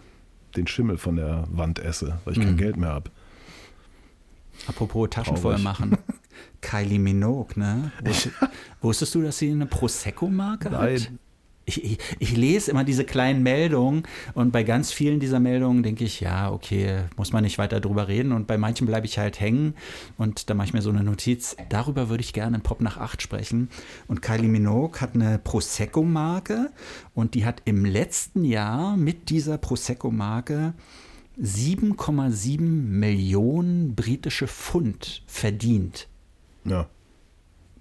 [0.55, 2.57] den Schimmel von der Wand esse, weil ich kein Mhm.
[2.57, 3.11] Geld mehr habe.
[4.67, 5.97] Apropos Taschen voll machen.
[6.61, 7.91] Kylie Minogue, ne?
[8.03, 8.31] Wusst-
[8.81, 10.81] Wusstest du, dass sie eine Prosecco-Marke hat?
[10.81, 11.19] Nein.
[11.65, 16.03] Ich, ich, ich lese immer diese kleinen Meldungen und bei ganz vielen dieser Meldungen denke
[16.03, 19.39] ich, ja, okay, muss man nicht weiter drüber reden und bei manchen bleibe ich halt
[19.39, 19.73] hängen
[20.17, 22.97] und da mache ich mir so eine Notiz, darüber würde ich gerne in Pop nach
[22.97, 23.69] 8 sprechen
[24.07, 26.71] und Kylie Minogue hat eine Prosecco-Marke
[27.15, 30.73] und die hat im letzten Jahr mit dieser Prosecco-Marke
[31.41, 36.07] 7,7 Millionen britische Pfund verdient.
[36.63, 36.87] Ja.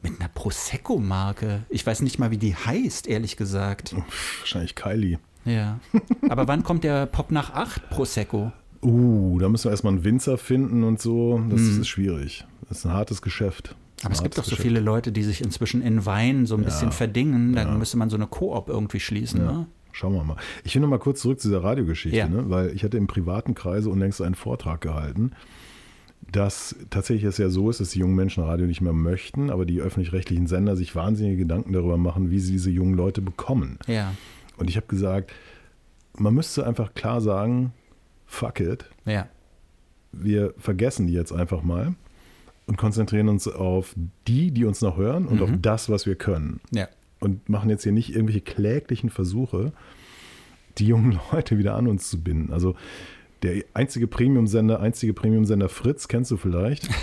[0.04, 1.64] Mit einer Prosecco-Marke.
[1.68, 3.96] Ich weiß nicht mal, wie die heißt, ehrlich gesagt.
[4.40, 5.18] Wahrscheinlich Kylie.
[5.44, 5.80] Ja.
[6.28, 8.52] Aber wann kommt der Pop nach 8 Prosecco?
[8.82, 11.42] Uh, da müssen wir erstmal einen Winzer finden und so.
[11.50, 12.46] Das ist schwierig.
[12.68, 13.74] Das ist ein hartes Geschäft.
[14.02, 16.92] Aber es gibt doch so viele Leute, die sich inzwischen in Wein so ein bisschen
[16.92, 17.54] verdingen.
[17.54, 19.40] Dann müsste man so eine Koop irgendwie schließen.
[19.40, 19.52] Ja.
[19.52, 19.66] Ne?
[19.92, 20.36] Schauen wir mal.
[20.64, 22.28] Ich will noch mal kurz zurück zu dieser Radiogeschichte, Ja.
[22.28, 22.50] ne?
[22.50, 25.30] weil ich hatte im privaten Kreise unlängst einen Vortrag gehalten,
[26.34, 29.64] dass tatsächlich es ja so ist, dass die jungen Menschen Radio nicht mehr möchten, aber
[29.64, 33.78] die öffentlich-rechtlichen Sender sich wahnsinnige Gedanken darüber machen, wie sie diese jungen Leute bekommen.
[33.86, 34.14] Ja.
[34.56, 35.32] Und ich habe gesagt,
[36.16, 37.72] man müsste einfach klar sagen,
[38.26, 39.28] fuck it, Ja.
[40.12, 41.94] wir vergessen die jetzt einfach mal
[42.66, 43.94] und konzentrieren uns auf
[44.26, 46.60] die, die uns noch hören und auf das, was wir können.
[46.72, 46.88] Ja.
[47.20, 49.72] Und machen jetzt hier nicht irgendwelche kläglichen Versuche,
[50.78, 52.52] die jungen Leute wieder an uns zu binden.
[52.52, 52.74] Also
[53.44, 56.88] der einzige Premium-Sender, einzige Premium-Sender Fritz, kennst du vielleicht?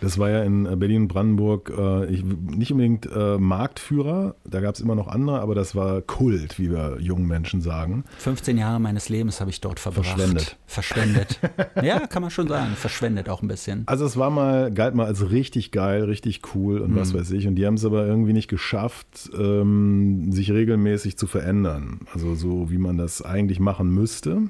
[0.00, 4.74] Das war ja in Berlin und Brandenburg äh, ich, nicht unbedingt äh, Marktführer, da gab
[4.74, 8.04] es immer noch andere, aber das war Kult, wie wir jungen Menschen sagen.
[8.18, 10.06] 15 Jahre meines Lebens habe ich dort verbracht.
[10.06, 10.56] Verschwendet.
[10.66, 11.40] Verschwendet.
[11.82, 12.72] ja, kann man schon sagen.
[12.76, 13.82] Verschwendet auch ein bisschen.
[13.86, 17.46] Also es war mal, galt mal als richtig geil, richtig cool und was weiß ich.
[17.46, 22.00] Und die haben es aber irgendwie nicht geschafft, ähm, sich regelmäßig zu verändern.
[22.14, 24.48] Also so, wie man das eigentlich machen müsste.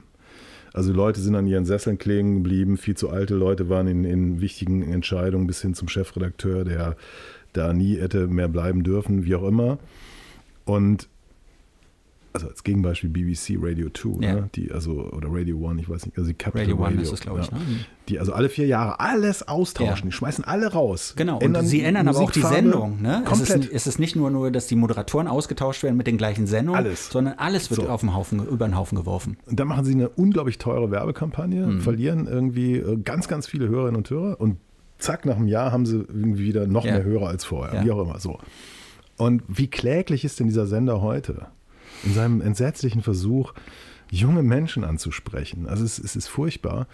[0.72, 4.40] Also Leute sind an ihren Sesseln kleben geblieben, viel zu alte Leute waren in, in
[4.40, 6.96] wichtigen Entscheidungen bis hin zum Chefredakteur, der
[7.52, 9.78] da nie hätte mehr bleiben dürfen, wie auch immer.
[10.64, 11.08] Und
[12.32, 14.34] also als Gegenbeispiel BBC Radio 2, Ja.
[14.34, 14.50] ne?
[14.54, 16.96] die, also, oder Radio 1, ich weiß nicht, also die Capital Radio Radio.
[16.98, 17.46] One ist es, glaube ich.
[17.50, 17.56] ja.
[17.58, 17.62] Ne?
[18.08, 20.10] Die also alle vier Jahre alles austauschen, Ja.
[20.10, 21.14] die schmeißen alle raus.
[21.16, 23.02] Genau, und sie ändern aber auch die Sendung.
[23.02, 23.22] Ne?
[23.24, 23.64] Es, Komplett.
[23.66, 26.78] ist, es ist nicht nur, nur, dass die Moderatoren ausgetauscht werden mit den gleichen Sendungen,
[26.84, 27.10] Alles.
[27.10, 27.88] sondern alles wird So.
[27.88, 29.36] auf den Haufen, über den Haufen geworfen.
[29.46, 31.80] Und dann machen sie eine unglaublich teure Werbekampagne, Mhm.
[31.80, 34.56] verlieren irgendwie äh, ganz, ganz viele Hörerinnen und Hörer und
[34.98, 38.02] zack, nach einem Jahr haben sie irgendwie wieder noch mehr Hörer als vorher, wie auch
[38.02, 38.38] immer so.
[39.16, 41.46] Und wie kläglich ist denn dieser Sender heute?
[42.04, 43.52] In seinem entsetzlichen Versuch,
[44.10, 45.66] junge Menschen anzusprechen.
[45.66, 46.86] Also es, es ist furchtbar.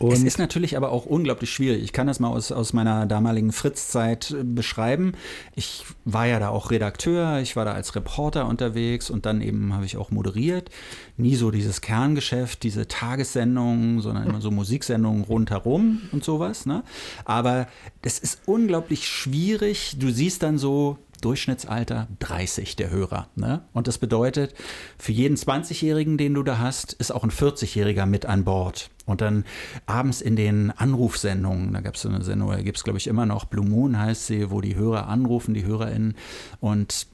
[0.00, 1.84] Und es ist natürlich aber auch unglaublich schwierig.
[1.84, 5.12] Ich kann das mal aus, aus meiner damaligen Fritz-Zeit äh, beschreiben.
[5.54, 9.72] Ich war ja da auch Redakteur, ich war da als Reporter unterwegs und dann eben
[9.72, 10.70] habe ich auch moderiert.
[11.16, 16.66] Nie so dieses Kerngeschäft, diese Tagessendungen, sondern immer so Musiksendungen rundherum und sowas.
[16.66, 16.82] Ne?
[17.24, 17.68] Aber
[18.02, 19.96] das ist unglaublich schwierig.
[20.00, 23.28] Du siehst dann so Durchschnittsalter 30 der Hörer.
[23.34, 23.62] Ne?
[23.72, 24.54] Und das bedeutet,
[24.98, 28.90] für jeden 20-Jährigen, den du da hast, ist auch ein 40-Jähriger mit an Bord.
[29.06, 29.44] Und dann
[29.86, 33.06] abends in den Anrufsendungen, da gab es so eine Sendung, da gibt es glaube ich
[33.06, 36.14] immer noch, Blue Moon heißt sie, wo die Hörer anrufen, die HörerInnen.
[36.60, 37.06] Und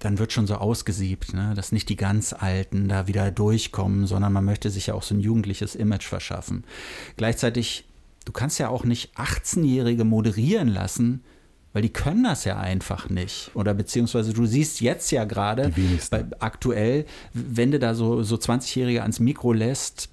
[0.00, 1.54] dann wird schon so ausgesiebt, ne?
[1.54, 5.14] dass nicht die ganz Alten da wieder durchkommen, sondern man möchte sich ja auch so
[5.14, 6.64] ein jugendliches Image verschaffen.
[7.16, 7.88] Gleichzeitig,
[8.24, 11.22] du kannst ja auch nicht 18-Jährige moderieren lassen,
[11.72, 13.50] weil die können das ja einfach nicht.
[13.54, 15.72] Oder beziehungsweise du siehst jetzt ja gerade,
[16.38, 20.10] aktuell, wenn du da so, so 20-Jährige ans Mikro lässt,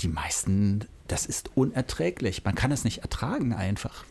[0.00, 2.44] die meisten, das ist unerträglich.
[2.44, 4.04] Man kann es nicht ertragen einfach.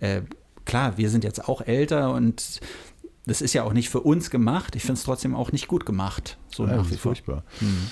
[0.00, 0.22] Äh,
[0.64, 2.60] klar, wir sind jetzt auch älter und
[3.26, 4.74] das ist ja auch nicht für uns gemacht.
[4.74, 6.38] Ich finde es trotzdem auch nicht gut gemacht.
[6.52, 7.44] So ja, das ist furchtbar.
[7.58, 7.90] Hm.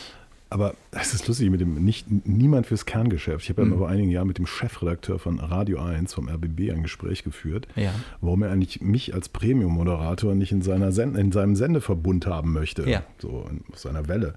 [0.49, 3.43] Aber es ist lustig mit dem nicht niemand fürs Kerngeschäft.
[3.43, 3.79] Ich habe ja mhm.
[3.79, 7.93] vor einigen Jahren mit dem Chefredakteur von Radio 1 vom RBB ein Gespräch geführt, ja.
[8.21, 12.89] warum er eigentlich mich als Premium-Moderator nicht in, seiner Send in seinem Sendeverbund haben möchte,
[12.89, 13.03] ja.
[13.19, 14.35] so auf seiner Welle.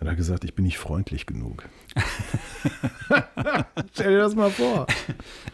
[0.00, 1.68] Er hat gesagt, ich bin nicht freundlich genug.
[3.94, 4.86] Stell dir das mal vor.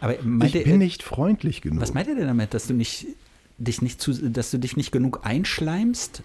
[0.01, 1.81] Aber ich bin nicht freundlich genug.
[1.81, 3.07] Was meint er denn damit, dass du nicht
[3.57, 6.23] dich nicht zu, dass du dich nicht genug einschleimst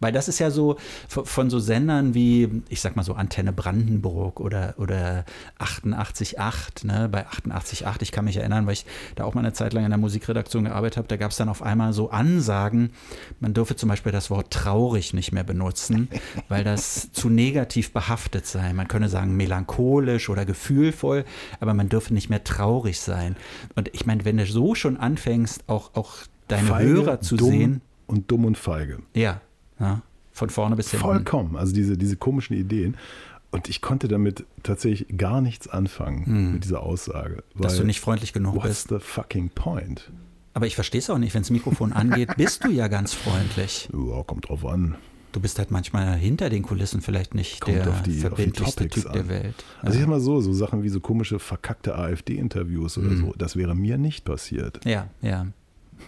[0.00, 0.76] weil das ist ja so
[1.08, 5.24] von so Sendern wie, ich sag mal so Antenne Brandenburg oder, oder
[5.58, 7.08] 88.8, ne?
[7.10, 9.90] bei 88.8, ich kann mich erinnern, weil ich da auch mal eine Zeit lang in
[9.90, 12.90] der Musikredaktion gearbeitet habe, da gab es dann auf einmal so Ansagen,
[13.38, 16.08] man dürfe zum Beispiel das Wort traurig nicht mehr benutzen,
[16.48, 18.72] weil das zu negativ behaftet sei.
[18.72, 21.24] Man könne sagen melancholisch oder gefühlvoll,
[21.60, 23.36] aber man dürfe nicht mehr traurig sein.
[23.74, 26.14] Und ich meine, wenn du so schon anfängst, auch, auch
[26.48, 27.80] deine Feige, Hörer zu dumm sehen.
[28.06, 28.98] Und dumm und feige.
[29.14, 29.40] Ja,
[29.80, 31.04] ja, von vorne bis hinten.
[31.04, 31.56] Vollkommen.
[31.56, 32.96] Also diese, diese komischen Ideen.
[33.50, 36.52] Und ich konnte damit tatsächlich gar nichts anfangen hm.
[36.52, 37.42] mit dieser Aussage.
[37.56, 38.90] Dass du nicht freundlich genug what's bist.
[38.90, 40.10] What's the fucking point?
[40.54, 43.88] Aber ich verstehe es auch nicht, wenn das Mikrofon angeht, bist du ja ganz freundlich.
[44.10, 44.96] Ja, kommt drauf an.
[45.32, 49.12] Du bist halt manchmal hinter den Kulissen vielleicht nicht kommt der die, verbindlichste Typ an.
[49.12, 49.54] der Welt.
[49.58, 49.82] Ja.
[49.82, 53.18] Also ich sag mal so, so Sachen wie so komische verkackte AfD-Interviews oder hm.
[53.18, 54.84] so, das wäre mir nicht passiert.
[54.84, 55.46] Ja, ja.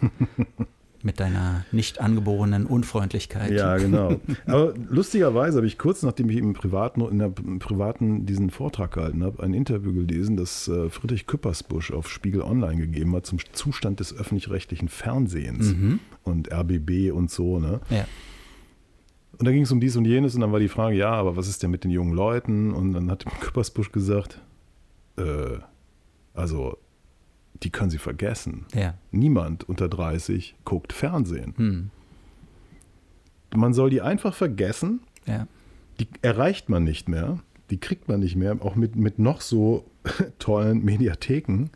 [1.04, 3.52] mit deiner nicht angeborenen Unfreundlichkeit.
[3.52, 4.20] Ja, genau.
[4.46, 9.22] Aber lustigerweise habe ich kurz nachdem ich im privaten, in der, privaten diesen Vortrag gehalten
[9.24, 14.00] habe, ein Interview gelesen, das äh, Friedrich Küppersbusch auf Spiegel Online gegeben hat zum Zustand
[14.00, 16.00] des öffentlich-rechtlichen Fernsehens mhm.
[16.22, 17.58] und RBB und so.
[17.58, 17.80] Ne?
[17.90, 18.06] Ja.
[19.38, 21.36] Und da ging es um dies und jenes und dann war die Frage, ja, aber
[21.36, 22.72] was ist denn mit den jungen Leuten?
[22.72, 24.40] Und dann hat Küppersbusch gesagt,
[25.16, 25.58] äh,
[26.34, 26.78] also
[27.62, 28.66] die können Sie vergessen.
[28.75, 28.94] Ja.
[29.11, 31.55] Niemand unter 30 guckt Fernsehen.
[31.57, 31.90] Hm.
[33.55, 35.01] Man soll die einfach vergessen.
[35.27, 35.46] Ja.
[36.01, 37.38] Die erreicht man nicht mehr.
[37.70, 39.87] Die kriegt man nicht mehr, auch mit, mit noch so
[40.38, 41.70] tollen Mediatheken.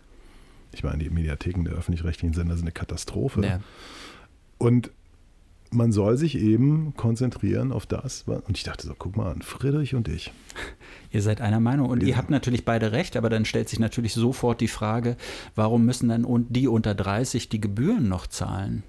[0.72, 3.42] Ich meine, die Mediatheken der öffentlich-rechtlichen Sender sind eine Katastrophe.
[3.42, 3.61] Ja.
[4.59, 4.90] Und
[5.76, 8.22] man soll sich eben konzentrieren auf das.
[8.26, 10.32] Und ich dachte so, guck mal an, Friedrich und ich.
[11.12, 12.08] Ihr seid einer Meinung und ja.
[12.08, 15.16] ihr habt natürlich beide recht, aber dann stellt sich natürlich sofort die Frage,
[15.54, 18.82] warum müssen dann die unter 30 die Gebühren noch zahlen?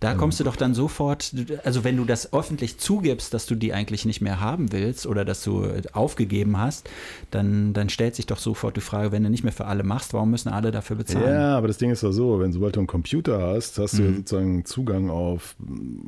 [0.00, 1.34] Da kommst du doch dann sofort,
[1.64, 5.24] also wenn du das öffentlich zugibst, dass du die eigentlich nicht mehr haben willst oder
[5.24, 6.88] dass du aufgegeben hast,
[7.32, 10.14] dann, dann stellt sich doch sofort die Frage, wenn du nicht mehr für alle machst,
[10.14, 11.34] warum müssen alle dafür bezahlen?
[11.34, 13.98] Ja, aber das Ding ist doch so, wenn sobald du einen Computer hast, hast mhm.
[13.98, 14.16] du ja mhm.
[14.18, 15.56] sozusagen Zugang auf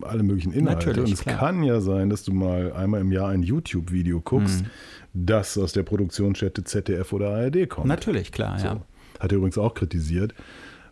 [0.03, 0.87] alle möglichen Inhalte.
[0.87, 1.39] Natürlich, Und es klar.
[1.39, 4.67] kann ja sein, dass du mal einmal im Jahr ein YouTube-Video guckst, mhm.
[5.15, 7.89] das aus der Produktionsstätte ZDF oder ARD kommt.
[7.89, 8.67] Natürlich, klar, so.
[8.67, 8.81] ja.
[9.19, 10.33] Hat er übrigens auch kritisiert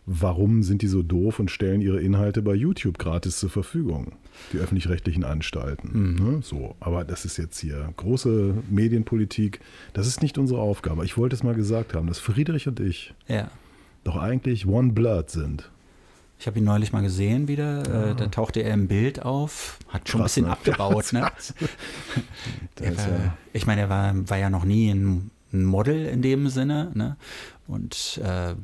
[0.09, 4.13] warum sind die so doof und stellen ihre Inhalte bei YouTube gratis zur Verfügung?
[4.51, 6.13] Die öffentlich-rechtlichen Anstalten.
[6.13, 6.15] Mhm.
[6.15, 6.39] Ne?
[6.41, 9.59] So, aber das ist jetzt hier große Medienpolitik.
[9.93, 11.05] Das ist nicht unsere Aufgabe.
[11.05, 13.51] Ich wollte es mal gesagt haben, dass Friedrich und ich ja.
[14.03, 15.69] doch eigentlich One Blood sind.
[16.39, 17.83] Ich habe ihn neulich mal gesehen wieder.
[17.85, 18.13] Äh, ja.
[18.15, 20.51] da tauchte er im Bild auf, hat schon Krass, ein bisschen ne?
[20.51, 21.05] abgebaut.
[21.13, 21.21] Ne?
[22.79, 26.47] war, ja ich meine, er war, war ja noch nie ein, ein Model in dem
[26.47, 26.91] Sinne.
[26.95, 27.17] Ne?
[27.67, 28.55] Und äh,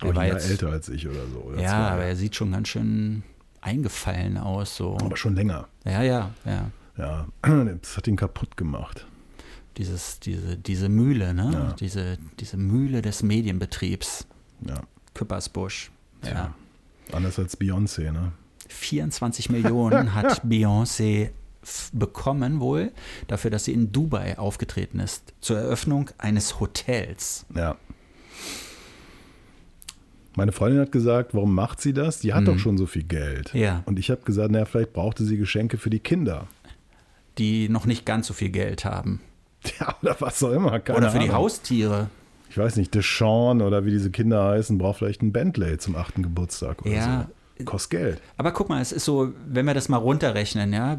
[0.00, 1.38] er war jetzt älter als ich oder so.
[1.38, 1.76] Oder ja, zwei.
[1.76, 3.22] aber er sieht schon ganz schön
[3.60, 4.76] eingefallen aus.
[4.76, 4.96] So.
[4.98, 5.68] Aber schon länger.
[5.84, 6.70] Ja, ja, ja.
[6.98, 7.26] Ja,
[7.80, 9.06] das hat ihn kaputt gemacht.
[9.76, 11.50] Dieses, diese, diese Mühle, ne?
[11.52, 11.72] Ja.
[11.74, 14.26] Diese, diese Mühle des Medienbetriebs.
[14.66, 14.80] Ja.
[15.12, 15.90] Küppersbusch.
[16.24, 16.30] Ja.
[16.30, 16.54] ja.
[17.12, 18.32] Anders als Beyoncé, ne?
[18.68, 21.30] 24 Millionen hat Beyoncé
[21.92, 22.92] bekommen wohl
[23.26, 27.44] dafür, dass sie in Dubai aufgetreten ist zur Eröffnung eines Hotels.
[27.54, 27.76] Ja.
[30.36, 32.20] Meine Freundin hat gesagt, warum macht sie das?
[32.20, 32.46] Die hat mhm.
[32.46, 33.52] doch schon so viel Geld.
[33.54, 33.82] Ja.
[33.86, 36.46] Und ich habe gesagt, naja, vielleicht brauchte sie Geschenke für die Kinder.
[37.38, 39.20] Die noch nicht ganz so viel Geld haben.
[39.80, 40.78] Ja, oder was auch immer.
[40.78, 41.28] Keine oder für Ahnung.
[41.28, 42.08] die Haustiere.
[42.50, 46.22] Ich weiß nicht, Deshaun oder wie diese Kinder heißen, braucht vielleicht ein Bentley zum achten
[46.22, 47.28] Geburtstag oder ja.
[47.58, 47.64] so.
[47.64, 48.22] kostet Geld.
[48.36, 50.98] Aber guck mal, es ist so, wenn wir das mal runterrechnen, ja,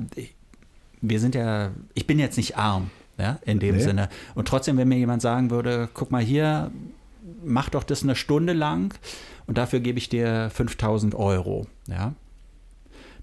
[0.99, 3.83] wir sind ja, ich bin jetzt nicht arm, ja, in dem Nee.
[3.83, 4.09] Sinne.
[4.35, 6.69] Und trotzdem, wenn mir jemand sagen würde, guck mal hier,
[7.43, 8.93] mach doch das eine Stunde lang
[9.45, 12.13] und dafür gebe ich dir 5000 Euro, ja,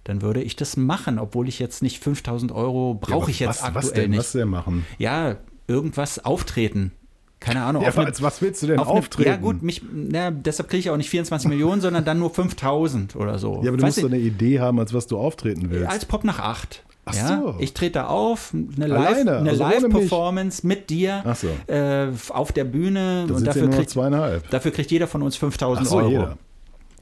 [0.05, 3.49] dann würde ich das machen, obwohl ich jetzt nicht 5000 Euro brauche Ja, ich jetzt
[3.49, 4.19] was, aktuell was denn, nicht.
[4.21, 4.87] Was denn machen?
[4.99, 5.37] Ja,
[5.67, 6.93] irgendwas auftreten.
[7.41, 7.83] Keine Ahnung.
[7.83, 9.29] Ja, eine- als was willst du denn auf eine- auftreten?
[9.29, 13.17] Ja gut, mich, na, deshalb kriege ich auch nicht 24 Millionen, sondern dann nur 5000
[13.17, 13.61] oder so.
[13.63, 15.91] Ja, aber du Weiß musst doch nicht, eine Idee haben, als was du auftreten willst.
[15.91, 16.85] als Pop nach 8.
[17.07, 17.55] Ach ja, so.
[17.59, 21.49] Ich trete da auf, eine Alleine, Live- eine also Live-Performance mit dir so.
[21.73, 24.49] äh, auf der Bühne da und dafür kriegt, zweieinhalb.
[24.51, 26.29] dafür kriegt jeder von uns 5000 Ach so, Euro.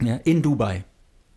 [0.02, 0.84] Ja, in Dubai.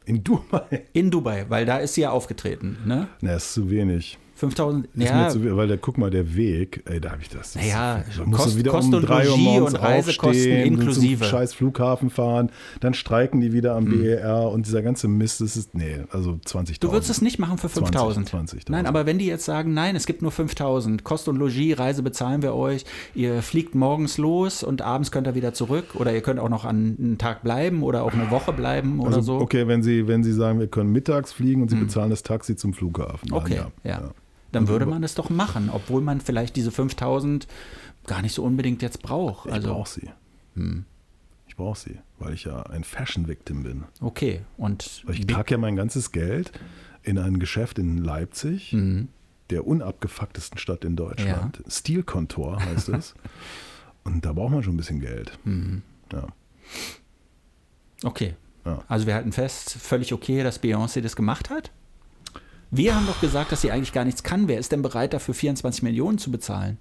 [0.06, 0.84] In Dubai.
[0.94, 2.78] In Dubai, weil da ist sie ja aufgetreten.
[2.86, 3.08] Ne?
[3.22, 4.18] Na, ist zu wenig.
[4.38, 7.30] 5000, Ist ja, mir zu weil da, guck mal, der Weg, ey, da habe ich
[7.30, 7.54] das.
[7.54, 10.30] das Naja, da musst Kost- du wieder Kost um und drei Uhr morgens und Reisekosten
[10.30, 11.24] aufstehen, inklusive.
[11.24, 14.02] Zum scheiß Flughafen fahren, dann streiken die wieder am Mhm.
[14.02, 16.80] BER und dieser ganze Mist, das ist, nee, also 20.000.
[16.82, 18.28] Du würdest es nicht machen für 5000.
[18.30, 18.72] 20.000.
[18.72, 22.04] Nein, aber wenn die jetzt sagen, nein, es gibt nur 5000, Kost und Logis, Reise
[22.04, 22.84] bezahlen wir euch,
[23.14, 26.66] ihr fliegt morgens los und abends könnt ihr wieder zurück oder ihr könnt auch noch
[26.66, 29.42] an einen Tag bleiben oder auch eine Woche bleiben oder also, so.
[29.44, 32.56] Okay, wenn sie, wenn sie sagen, wir können mittags fliegen und sie bezahlen das Taxi
[32.56, 33.30] zum Flughafen.
[33.30, 34.12] dann Okay, ja.
[34.56, 37.48] Dann würde man das doch machen, obwohl man vielleicht diese 5000
[38.08, 39.48] gar nicht so unbedingt jetzt braucht.
[39.48, 40.10] Ich Also, brauche sie.
[40.56, 40.86] Hm.
[41.48, 43.84] Ich brauche sie, weil ich ja ein Fashion-Victim bin.
[44.02, 44.42] okay.
[44.58, 46.52] Und Weil ich trage ja mein ganzes Geld
[47.04, 49.08] in ein Geschäft in Leipzig, Mhm.
[49.52, 51.62] der unabgefucktesten Stadt in Deutschland.
[51.68, 53.14] Stilkontor heißt es.
[54.04, 55.38] Und da braucht man schon ein bisschen Geld.
[55.46, 55.82] Mhm.
[56.12, 56.28] Ja.
[58.04, 58.36] Okay.
[58.66, 58.84] Ja.
[58.88, 61.72] Also wir halten fest, völlig okay, dass Beyoncé das gemacht hat.
[62.72, 64.48] Wir haben doch gesagt, dass sie eigentlich gar nichts kann.
[64.48, 66.78] Wer ist denn bereit, dafür 24 Millionen zu bezahlen?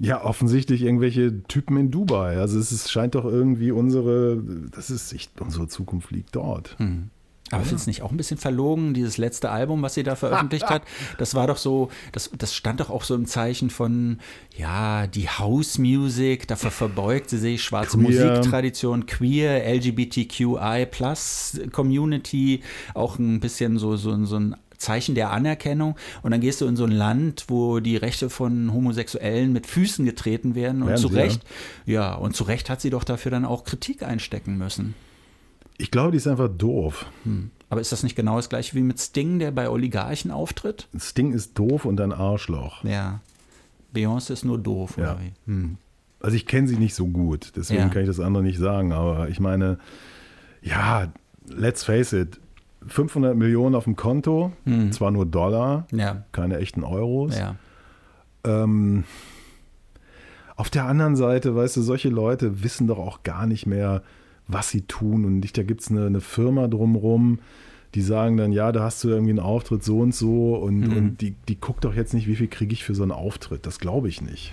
[0.00, 2.36] ja, offensichtlich irgendwelche Typen in Dubai.
[2.38, 6.78] Also es ist, scheint doch irgendwie unsere, das ist, ich, unsere Zukunft liegt dort.
[6.78, 7.10] Hm.
[7.52, 10.66] Aber findest du nicht auch ein bisschen verlogen, dieses letzte Album, was sie da veröffentlicht
[10.68, 10.82] hat?
[11.18, 14.18] Das war doch so, das, das stand doch auch so im Zeichen von,
[14.56, 18.26] ja, die House Music, dafür verbeugt sie sich, schwarze Queer.
[18.26, 22.62] Musiktradition, queer, LGBTQI Plus Community,
[22.94, 25.96] auch ein bisschen so, so, so ein Zeichen der Anerkennung.
[26.22, 30.04] Und dann gehst du in so ein Land, wo die Rechte von Homosexuellen mit Füßen
[30.04, 30.82] getreten werden.
[30.82, 31.22] Und Werden zu sie, ja.
[31.22, 31.40] Recht,
[31.86, 34.94] ja, und zu Recht hat sie doch dafür dann auch Kritik einstecken müssen.
[35.78, 37.06] Ich glaube, die ist einfach doof.
[37.68, 40.88] Aber ist das nicht genau das gleiche wie mit Sting, der bei Oligarchen auftritt?
[40.98, 42.82] Sting ist doof und ein Arschloch.
[42.84, 43.20] Ja.
[43.94, 45.18] Beyoncé ist nur doof, Ja.
[45.46, 45.76] Hm.
[46.18, 47.88] Also ich kenne sie nicht so gut, deswegen Ja.
[47.88, 48.92] kann ich das andere nicht sagen.
[48.92, 49.78] Aber ich meine,
[50.62, 51.12] ja,
[51.46, 52.40] let's face it,
[52.88, 54.52] 500 Millionen auf dem Konto,
[54.90, 57.36] zwar nur Dollar, Ja, keine echten Euros.
[57.38, 57.56] ja.
[58.44, 59.04] Ähm,
[60.56, 64.02] auf der anderen Seite, weißt du, solche Leute wissen doch auch gar nicht mehr,
[64.48, 65.24] was sie tun.
[65.24, 67.40] Und nicht, da gibt es eine, eine Firma drumrum,
[67.94, 70.54] die sagen dann, ja, da hast du irgendwie einen Auftritt so und so.
[70.56, 70.96] Und, Mhm.
[70.96, 73.66] und die, die guckt doch jetzt nicht, wie viel kriege ich für so einen Auftritt.
[73.66, 74.52] Das glaube ich nicht.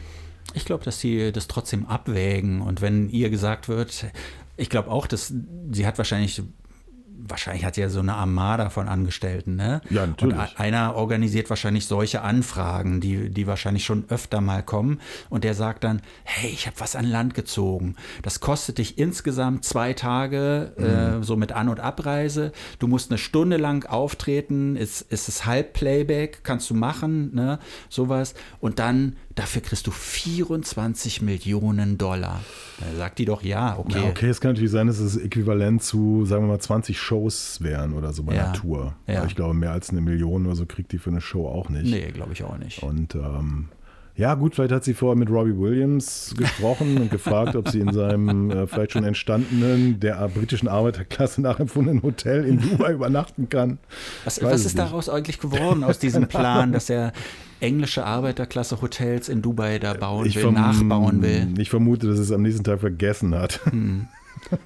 [0.54, 2.62] Ich glaube, dass sie das trotzdem abwägen.
[2.62, 4.06] Und wenn ihr gesagt wird,
[4.58, 5.34] ich glaube auch, dass
[5.72, 6.42] sie hat wahrscheinlich,
[7.28, 9.82] wahrscheinlich hat sie ja so eine Armada von Angestellten, ne?
[9.90, 10.36] Ja, natürlich.
[10.36, 15.00] Und einer organisiert wahrscheinlich solche Anfragen, die, die wahrscheinlich schon öfter mal kommen.
[15.30, 17.96] Und der sagt dann, hey, ich habe was an Land gezogen.
[18.22, 22.52] Das kostet dich insgesamt zwei Tage, äh, so mit An- und Abreise.
[22.80, 24.76] Du musst eine Stunde lang auftreten.
[24.76, 27.60] Ist, ist es Halbplayback, kannst du machen, ne?
[27.90, 28.34] Sowas.
[28.60, 32.42] Und dann, dafür kriegst du 24 Millionen Dollar.
[32.80, 34.02] Da sagt die doch, ja, okay.
[34.04, 37.60] Ja, okay, es kann natürlich sein, dass es äquivalent zu, sagen wir mal, 20 Shows
[37.62, 38.46] wären oder so bei Ja.
[38.46, 38.96] einer Tour.
[39.08, 39.20] Ja.
[39.20, 41.70] Aber ich glaube, mehr als eine Million oder so kriegt die für eine Show auch
[41.70, 41.86] nicht.
[41.86, 42.84] Nee, glaube ich auch nicht.
[42.84, 43.70] Und ähm,
[44.16, 47.92] ja, gut, vielleicht hat sie vorher mit Robbie Williams gesprochen und gefragt, ob sie in
[47.92, 53.80] seinem äh, vielleicht schon entstandenen, der britischen Arbeiterklasse nachempfundenen Hotel in Dubai übernachten kann.
[54.24, 54.78] Was, was ist nicht.
[54.78, 57.12] daraus eigentlich geworden, aus diesem Plan, dass er
[57.64, 61.48] englische Arbeiterklasse Hotels in Dubai da bauen will, verm- nachbauen will?
[61.58, 63.60] Ich vermute, dass es am nächsten Tag vergessen hat.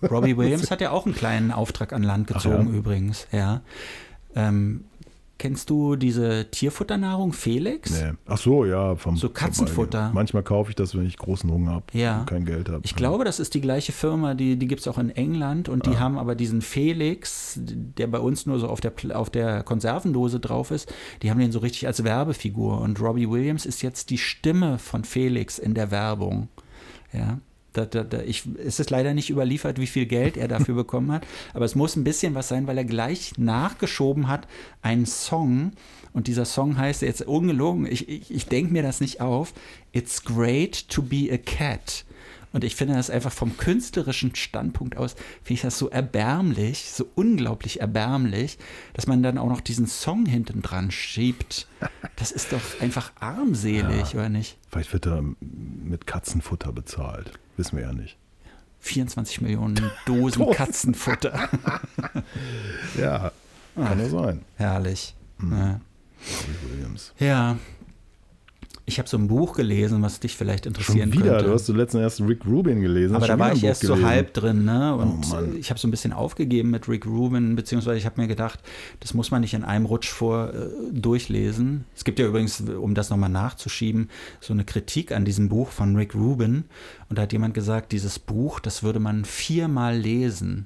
[0.09, 2.77] Robbie Williams hat ja auch einen kleinen Auftrag an Land gezogen, ja?
[2.79, 3.27] übrigens.
[3.31, 3.61] Ja.
[4.35, 4.85] Ähm,
[5.38, 7.91] kennst du diese Tierfutternahrung Felix?
[7.91, 8.13] Nee.
[8.25, 8.95] Ach so, ja.
[8.95, 10.11] Vom, So Katzenfutter.
[10.13, 12.19] Manchmal kaufe ich das, wenn ich großen Hunger habe Ja.
[12.19, 12.81] und kein Geld habe.
[12.83, 15.85] Ich glaube, das ist die gleiche Firma, die, die gibt es auch in England und
[15.85, 15.99] die Ah.
[15.99, 20.71] haben aber diesen Felix, der bei uns nur so auf der, auf der Konservendose drauf
[20.71, 24.77] ist, die haben den so richtig als Werbefigur und Robbie Williams ist jetzt die Stimme
[24.79, 26.47] von Felix in der Werbung.
[27.13, 27.39] Ja.
[27.78, 31.11] Da, da, da, ich, es ist leider nicht überliefert, wie viel Geld er dafür bekommen
[31.11, 34.47] hat, aber es muss ein bisschen was sein, weil er gleich nachgeschoben hat
[34.82, 35.73] einen Song
[36.13, 39.53] und dieser Song heißt jetzt ungelogen, ich, ich, ich denke mir das nicht auf,
[39.91, 42.05] It's great to be a cat.
[42.53, 45.13] Und ich finde das einfach vom künstlerischen Standpunkt aus,
[45.43, 48.57] finde ich das so erbärmlich, so unglaublich erbärmlich,
[48.93, 51.67] dass man dann auch noch diesen Song hinten dran schiebt.
[52.15, 54.57] Das ist doch einfach armselig, ja, oder nicht?
[54.71, 57.32] Vielleicht wird er mit Katzenfutter bezahlt.
[57.58, 58.18] Wissen wir ja nicht.
[58.80, 61.49] 24 Millionen Dosen Katzenfutter.
[62.97, 63.32] ja,
[63.76, 64.45] kann ja sein.
[64.55, 65.16] Herrlich.
[65.39, 65.58] Mhm.
[65.58, 65.82] Ja.
[66.72, 67.14] Williams.
[67.20, 67.58] Ja,
[68.89, 71.33] ich habe so ein Buch gelesen, was dich vielleicht interessieren Schon wieder?
[71.33, 71.49] könnte.
[71.49, 73.17] Du hast zuletzt erst Rick Rubin gelesen.
[73.17, 74.01] Aber da war ich erst gelesen.
[74.01, 74.95] so halb drin, ne?
[74.97, 78.21] Oh Und oh ich habe so ein bisschen aufgegeben mit Rick Rubin, beziehungsweise ich habe
[78.21, 78.61] mir gedacht,
[79.01, 81.83] das muss man nicht in einem Rutsch vor äh, durchlesen.
[81.97, 84.09] Es gibt ja übrigens, um das nochmal nachzuschieben,
[84.39, 86.63] so eine Kritik an diesem Buch von Rick Rubin.
[87.09, 90.65] Und da hat jemand gesagt, dieses Buch, das würde man viermal lesen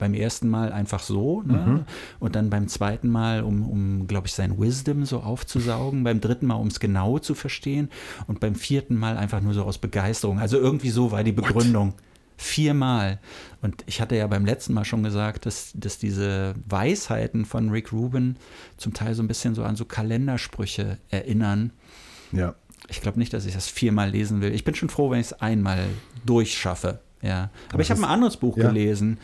[0.00, 1.54] beim ersten Mal einfach so ne?
[1.54, 1.84] mhm.
[2.18, 6.46] und dann beim zweiten Mal, um, um glaube ich, sein Wisdom so aufzusaugen, beim dritten
[6.46, 7.88] Mal, um es genau zu verstehen
[8.26, 10.40] und beim vierten Mal einfach nur so aus Begeisterung.
[10.40, 11.92] Also irgendwie so war die Begründung.
[11.92, 12.02] What?
[12.36, 13.20] Viermal.
[13.60, 17.92] Und ich hatte ja beim letzten Mal schon gesagt, dass, dass diese Weisheiten von Rick
[17.92, 18.36] Rubin
[18.78, 21.70] zum Teil so ein bisschen so an so Kalendersprüche erinnern.
[22.32, 22.54] Ja.
[22.88, 24.54] Ich glaube nicht, dass ich das viermal lesen will.
[24.54, 25.84] Ich bin schon froh, wenn ich es einmal
[26.24, 27.00] durchschaffe.
[27.20, 27.50] Ja.
[27.72, 28.68] Aber ich habe ein anderes Buch ja.
[28.68, 29.18] gelesen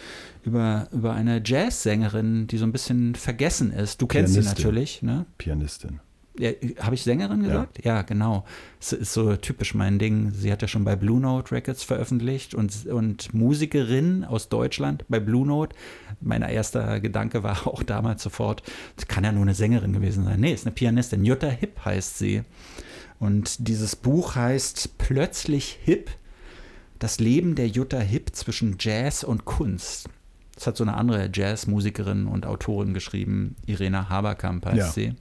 [0.47, 4.01] über, über eine Jazzsängerin, die so ein bisschen vergessen ist.
[4.01, 4.57] Du kennst Pianistin.
[4.57, 5.27] sie natürlich, ne?
[5.39, 6.01] Pianistin.
[6.39, 7.85] Ja, habe ich Sängerin gesagt?
[7.85, 7.97] Ja.
[7.97, 8.45] ja, genau.
[8.79, 10.33] Das ist so typisch mein Ding.
[10.33, 15.19] Sie hat ja schon bei Blue Note Records veröffentlicht und, und Musikerin aus Deutschland bei
[15.19, 15.75] Blue Note.
[16.21, 18.63] Mein erster Gedanke war auch damals sofort,
[18.97, 20.39] das kann ja nur eine Sängerin gewesen sein.
[20.41, 21.25] Nee, ist eine Pianistin.
[21.25, 22.43] Jutta Hip heißt sie.
[23.19, 26.11] Und dieses Buch heißt Plötzlich Hip
[26.99, 30.09] das Leben der Jutta Hipp zwischen Jazz und Kunst.
[30.57, 34.89] Das hat so eine andere Jazzmusikerin und Autorin geschrieben, Irena Haberkamp heißt ja.
[34.89, 35.15] sie.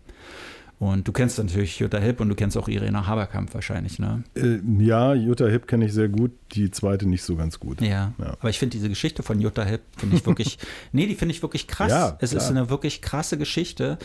[0.77, 4.23] Und du kennst natürlich Jutta Hipp und du kennst auch Irena Haberkamp wahrscheinlich, ne?
[4.35, 7.79] Äh, ja, Jutta Hipp kenne ich sehr gut, die zweite nicht so ganz gut.
[7.79, 8.35] Ja, ja.
[8.39, 10.57] aber ich finde diese Geschichte von Jutta Hipp, finde ich wirklich,
[10.91, 11.91] nee, die finde ich wirklich krass.
[11.91, 12.43] Ja, es klar.
[12.43, 13.97] ist eine wirklich krasse Geschichte.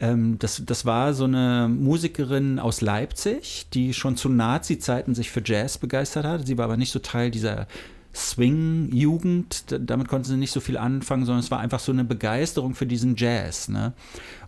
[0.00, 5.42] Ähm, das, das war so eine Musikerin aus Leipzig, die schon zu Nazi-Zeiten sich für
[5.42, 6.46] Jazz begeistert hat.
[6.46, 7.66] Sie war aber nicht so Teil dieser
[8.14, 12.74] Swing-Jugend, damit konnten sie nicht so viel anfangen, sondern es war einfach so eine Begeisterung
[12.74, 13.68] für diesen Jazz.
[13.68, 13.92] Ne?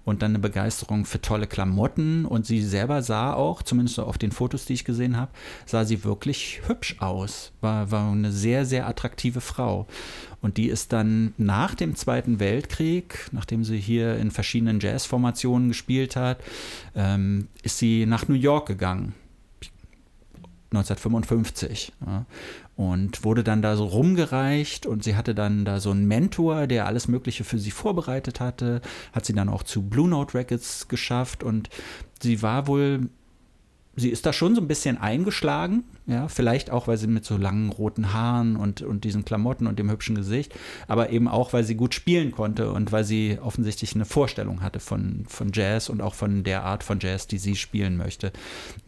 [0.04, 2.24] Und dann eine Begeisterung für tolle Klamotten.
[2.24, 5.30] Und sie selber sah auch, zumindest auf den Fotos, die ich gesehen habe,
[5.66, 7.52] sah sie wirklich hübsch aus.
[7.60, 9.86] War, war eine sehr, sehr attraktive Frau.
[10.40, 16.16] Und die ist dann nach dem Zweiten Weltkrieg, nachdem sie hier in verschiedenen Jazzformationen gespielt
[16.16, 16.38] hat,
[16.94, 19.14] ähm, ist sie nach New York gegangen
[20.72, 21.92] 1955.
[22.06, 22.26] Ja,
[22.80, 26.86] und wurde dann da so rumgereicht und sie hatte dann da so einen Mentor, der
[26.86, 28.80] alles Mögliche für sie vorbereitet hatte,
[29.12, 31.68] hat sie dann auch zu Blue Note Records geschafft und
[32.22, 33.10] sie war wohl
[34.00, 37.36] sie ist da schon so ein bisschen eingeschlagen, ja, vielleicht auch, weil sie mit so
[37.36, 40.54] langen roten Haaren und, und diesen Klamotten und dem hübschen Gesicht,
[40.88, 44.80] aber eben auch, weil sie gut spielen konnte und weil sie offensichtlich eine Vorstellung hatte
[44.80, 48.32] von, von Jazz und auch von der Art von Jazz, die sie spielen möchte.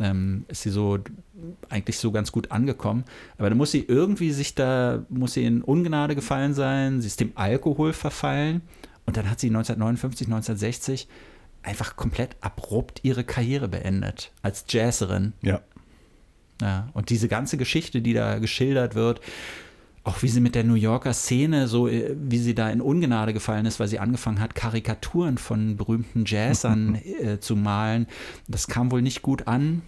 [0.00, 0.98] Ähm, ist sie so
[1.68, 3.04] eigentlich so ganz gut angekommen.
[3.38, 7.20] Aber da muss sie irgendwie sich da, muss sie in Ungnade gefallen sein, sie ist
[7.20, 8.62] dem Alkohol verfallen
[9.06, 11.08] und dann hat sie 1959, 1960
[11.62, 15.32] einfach komplett abrupt ihre Karriere beendet als Jazzerin.
[15.42, 15.60] Ja.
[16.60, 19.20] Ja, und diese ganze Geschichte, die da geschildert wird,
[20.04, 23.32] auch wie sie mit der New Yorker Szene, so äh, wie sie da in Ungnade
[23.32, 28.06] gefallen ist, weil sie angefangen hat, Karikaturen von berühmten Jazzern äh, zu malen,
[28.48, 29.82] das kam wohl nicht gut an.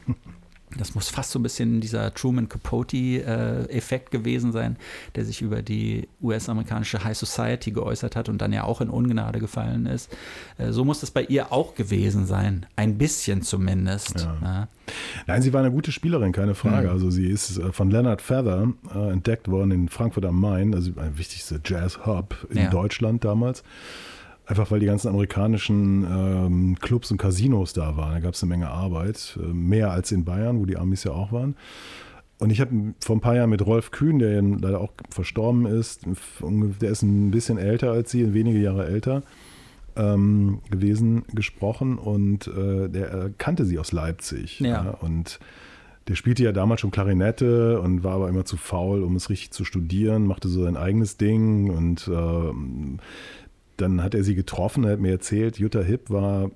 [0.76, 4.76] Das muss fast so ein bisschen dieser Truman Capote-Effekt äh, gewesen sein,
[5.14, 9.38] der sich über die US-amerikanische High Society geäußert hat und dann ja auch in Ungnade
[9.38, 10.14] gefallen ist.
[10.58, 12.66] Äh, so muss das bei ihr auch gewesen sein.
[12.76, 14.20] Ein bisschen zumindest.
[14.20, 14.38] Ja.
[14.42, 14.68] Ja.
[15.26, 16.88] Nein, sie war eine gute Spielerin, keine Frage.
[16.88, 16.92] Mhm.
[16.92, 20.90] Also sie ist äh, von Leonard Feather äh, entdeckt worden in Frankfurt am Main, also
[20.96, 22.70] ein wichtigster Jazz-Hub in ja.
[22.70, 23.62] Deutschland damals.
[24.46, 28.14] Einfach weil die ganzen amerikanischen ähm, Clubs und Casinos da waren.
[28.14, 29.38] Da gab es eine Menge Arbeit.
[29.42, 31.56] Äh, mehr als in Bayern, wo die Amis ja auch waren.
[32.38, 36.02] Und ich habe vor ein paar Jahren mit Rolf Kühn, der leider auch verstorben ist,
[36.42, 39.22] der ist ein bisschen älter als sie, wenige Jahre älter
[39.96, 41.96] ähm, gewesen, gesprochen.
[41.96, 44.60] Und äh, der kannte sie aus Leipzig.
[44.60, 44.68] Ja.
[44.68, 44.90] ja.
[45.00, 45.38] Und
[46.08, 49.52] der spielte ja damals schon Klarinette und war aber immer zu faul, um es richtig
[49.52, 52.98] zu studieren, machte so sein eigenes Ding und äh,
[53.76, 56.50] dann hat er sie getroffen, er hat mir erzählt, Jutta Hipp war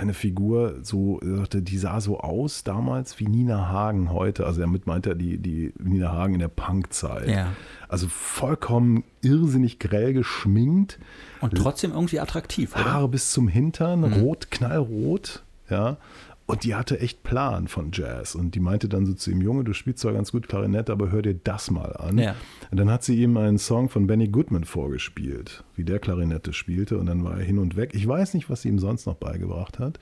[0.00, 4.46] eine Figur, so, die sah so aus damals wie Nina Hagen heute.
[4.46, 7.28] Also damit meint er die, die Nina Hagen in der Punkzeit.
[7.28, 7.52] Ja.
[7.88, 10.98] Also vollkommen irrsinnig grell geschminkt.
[11.40, 12.92] Und trotzdem irgendwie attraktiv, oder?
[12.92, 14.12] Haare bis zum Hintern, mhm.
[14.14, 15.98] rot, knallrot, ja.
[16.46, 18.34] Und die hatte echt Plan von Jazz.
[18.34, 21.12] Und die meinte dann so zu ihm, Junge, du spielst zwar ganz gut Klarinette, aber
[21.12, 22.18] hör dir das mal an.
[22.18, 22.34] Ja.
[22.72, 26.98] Und dann hat sie ihm einen Song von Benny Goodman vorgespielt, wie der Klarinette spielte.
[26.98, 27.92] Und dann war er hin und weg.
[27.94, 29.98] Ich weiß nicht, was sie ihm sonst noch beigebracht hat.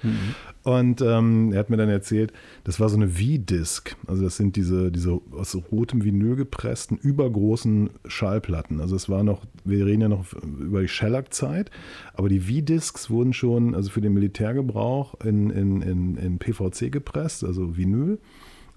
[0.64, 2.32] Und ähm, er hat mir dann erzählt,
[2.64, 3.94] das war so eine V-Disc.
[4.08, 8.80] Also das sind diese, diese aus rotem Vinyl gepressten, übergroßen Schallplatten.
[8.80, 11.70] Also es war noch, wir reden ja noch über die Shellac-Zeit,
[12.14, 17.44] aber die V-Discs wurden schon, also für den Militärgebrauch in, in, in, in PVC gepresst,
[17.44, 18.18] also Vinyl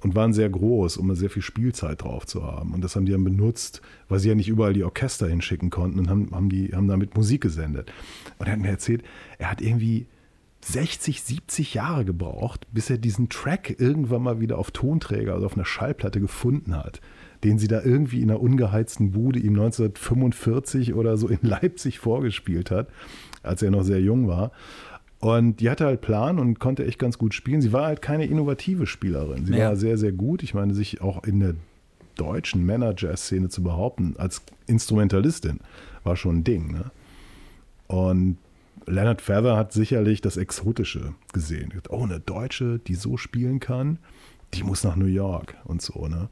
[0.02, 2.74] und waren sehr groß, um sehr viel Spielzeit drauf zu haben.
[2.74, 6.00] Und das haben die dann benutzt, weil sie ja nicht überall die Orchester hinschicken konnten
[6.00, 7.92] und haben, haben, die, haben damit Musik gesendet.
[8.38, 9.04] Und er hat mir erzählt,
[9.38, 10.08] er hat irgendwie
[10.64, 15.56] 60, 70 Jahre gebraucht, bis er diesen Track irgendwann mal wieder auf Tonträger, also auf
[15.56, 17.02] einer Schallplatte gefunden hat,
[17.44, 22.70] den sie da irgendwie in einer ungeheizten Bude ihm 1945 oder so in Leipzig vorgespielt
[22.70, 22.90] hat,
[23.42, 24.52] als er noch sehr jung war.
[25.22, 27.62] Und die hatte halt Plan und konnte echt ganz gut spielen.
[27.62, 29.46] Sie war halt keine innovative Spielerin.
[29.46, 29.70] Sie Ja.
[29.70, 30.42] war sehr, sehr gut.
[30.44, 31.54] Ich meine, sich auch in der
[32.16, 35.60] deutschen Männer-Jazz-Szene zu behaupten, als Instrumentalistin,
[36.04, 36.72] war schon ein Ding.
[36.72, 36.86] Ne?
[37.88, 38.38] Und
[38.88, 41.72] Leonard Feather hat sicherlich das Exotische gesehen.
[41.90, 44.00] Oh, eine Deutsche, die so spielen kann,
[44.56, 46.08] die muss nach New York und so.
[46.08, 46.30] Ne?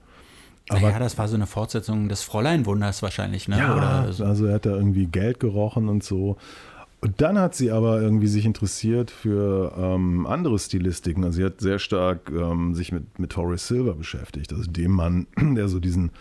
[0.69, 3.57] Aber ja, das war so eine Fortsetzung des Fräuleinwunders wahrscheinlich, ne?
[3.57, 4.23] Ja, Oder so.
[4.25, 6.37] also er hat da irgendwie Geld gerochen und so.
[7.01, 11.23] Und dann hat sie aber irgendwie sich interessiert für ähm, andere Stilistiken.
[11.23, 15.27] Also sie hat sehr stark ähm, sich mit, mit Horace Silver beschäftigt, also dem Mann,
[15.55, 16.11] der so diesen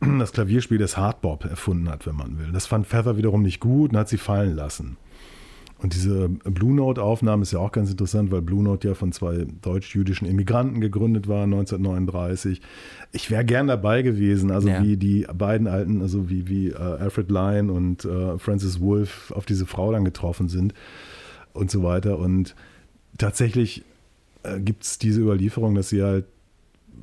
[0.00, 2.52] das Klavierspiel des Hardbop erfunden hat, wenn man will.
[2.52, 4.98] Das fand Feather wiederum nicht gut und hat sie fallen lassen.
[5.78, 9.46] Und diese Blue Note-Aufnahme ist ja auch ganz interessant, weil Blue Note ja von zwei
[9.60, 12.62] deutsch-jüdischen Immigranten gegründet war, 1939.
[13.12, 14.82] Ich wäre gern dabei gewesen, also Ja.
[14.82, 19.44] wie die beiden alten, also wie, wie äh, Alfred Lyon und äh, Francis Wolff auf
[19.44, 20.72] diese Frau dann getroffen sind
[21.52, 22.18] und so weiter.
[22.18, 22.54] Und
[23.18, 23.84] tatsächlich
[24.44, 26.24] äh, gibt es diese Überlieferung, dass sie halt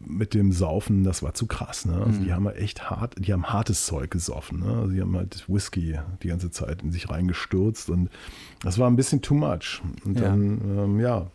[0.06, 1.86] mit dem Saufen, das war zu krass.
[1.86, 1.94] Ne?
[2.06, 4.60] Also die haben halt echt hart, die haben hartes Zeug gesoffen.
[4.62, 4.74] Ne?
[4.74, 8.10] Also die haben halt Whisky die ganze Zeit in sich reingestürzt und
[8.64, 9.82] das war ein bisschen too much.
[10.06, 10.30] Und Ja.
[10.30, 11.28] dann, ähm, ja,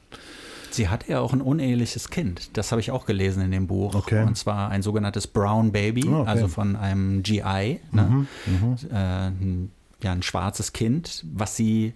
[0.71, 2.51] Sie hatte ja auch ein uneheliches Kind.
[2.59, 3.95] Das habe ich auch gelesen in dem Buch.
[3.95, 4.23] Okay.
[4.25, 6.23] Und zwar ein sogenanntes Brown Baby, Ah, okay.
[6.23, 7.81] Mhm, also von einem GI.
[7.91, 8.27] Ne?
[8.93, 9.71] Äh, ein,
[10.03, 11.95] ja, ein schwarzes Kind, was sie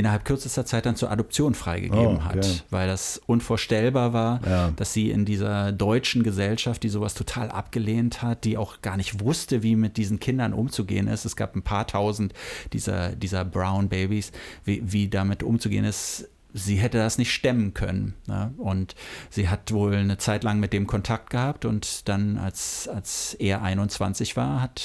[0.00, 2.38] innerhalb kürzester Zeit dann zur Adoption freigegeben Oh, okay.
[2.38, 4.72] hat, weil das unvorstellbar war, Ja.
[4.74, 9.20] dass sie in dieser deutschen Gesellschaft, die sowas total abgelehnt hat, die auch gar nicht
[9.20, 11.24] wusste, wie mit diesen Kindern umzugehen ist.
[11.24, 12.34] Es gab ein paar tausend
[12.72, 14.32] dieser, dieser Brown Babies,
[14.64, 16.28] wie, wie damit umzugehen ist.
[16.52, 18.14] Sie hätte das nicht stemmen können.
[18.26, 18.52] Ne?
[18.58, 18.94] Und
[19.28, 23.62] sie hat wohl eine Zeit lang mit dem Kontakt gehabt und dann, als, als er
[23.62, 24.82] 21 war, hat,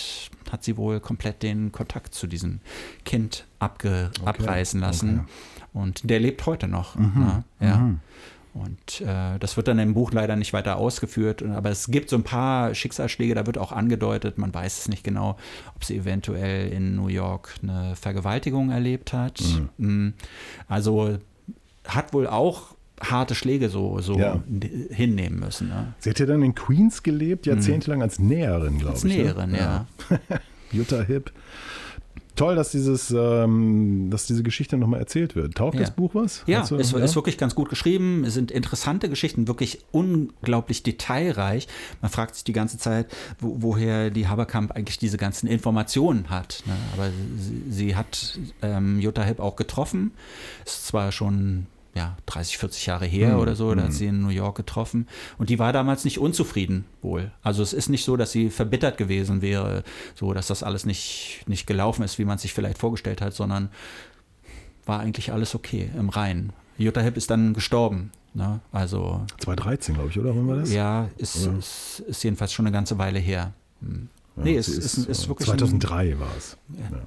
[0.52, 2.60] hat sie wohl komplett den Kontakt zu diesem
[3.04, 5.28] Kind abge, abreißen lassen.
[5.74, 6.96] Und der lebt heute noch.
[6.96, 7.44] Ne?
[7.60, 7.96] Ja.
[8.56, 12.16] Und äh, das wird dann im Buch leider nicht weiter ausgeführt, aber es gibt so
[12.16, 15.38] ein paar Schicksalsschläge, da wird auch angedeutet, man weiß es nicht genau,
[15.76, 19.44] ob sie eventuell in New York eine Vergewaltigung erlebt hat.
[19.78, 20.12] Mm.
[20.70, 21.18] Also
[21.88, 24.42] hat wohl auch harte Schläge so, so Ja.
[24.90, 25.68] hinnehmen müssen.
[25.68, 25.94] Ne?
[26.00, 29.18] sie hat ja dann in Queens gelebt, jahrzehntelang als Näherin, glaube Als ich.
[29.18, 29.58] Näherin, ne?
[29.58, 29.86] ja.
[30.72, 31.32] Jutta Hipp.
[32.38, 35.56] Toll, dass, dieses, ähm, dass diese Geschichte nochmal erzählt wird.
[35.56, 35.82] Taugt Ja.
[35.82, 36.44] das Buch was?
[36.48, 38.26] Ja, du- es ist wirklich ganz gut geschrieben.
[38.26, 41.70] Es sind interessante Geschichten, wirklich unglaublich detailreich.
[42.02, 43.08] Man fragt sich die ganze Zeit,
[43.40, 46.62] wo, woher die Haberkamp eigentlich diese ganzen Informationen hat.
[46.66, 46.74] Ne?
[46.94, 50.12] Aber sie, sie hat ähm, Jutta Hipp auch getroffen.
[50.66, 54.22] Ist zwar schon ja, 30, 40 Jahre her Hm, oder so, da hat sie in
[54.22, 55.08] New York getroffen.
[55.38, 57.32] Und die war damals nicht unzufrieden wohl.
[57.42, 59.84] Also es ist nicht so, dass sie verbittert gewesen wäre,
[60.14, 63.70] so dass das alles nicht, nicht gelaufen ist, wie man sich vielleicht vorgestellt hat, sondern
[64.86, 66.52] war eigentlich alles okay im Reinen.
[66.78, 68.12] Jutta Hipp ist dann gestorben.
[68.34, 68.60] Ne?
[68.74, 70.36] Also 2013, glaube ich, oder?
[70.36, 70.74] Wann war das?
[70.74, 73.54] ja, ist, ist, ist jedenfalls schon eine ganze Weile her.
[73.80, 74.10] Hm.
[74.36, 76.58] Ja, nee, es ist, ist, ist wirklich 2003 war es.
[76.78, 76.98] Ja.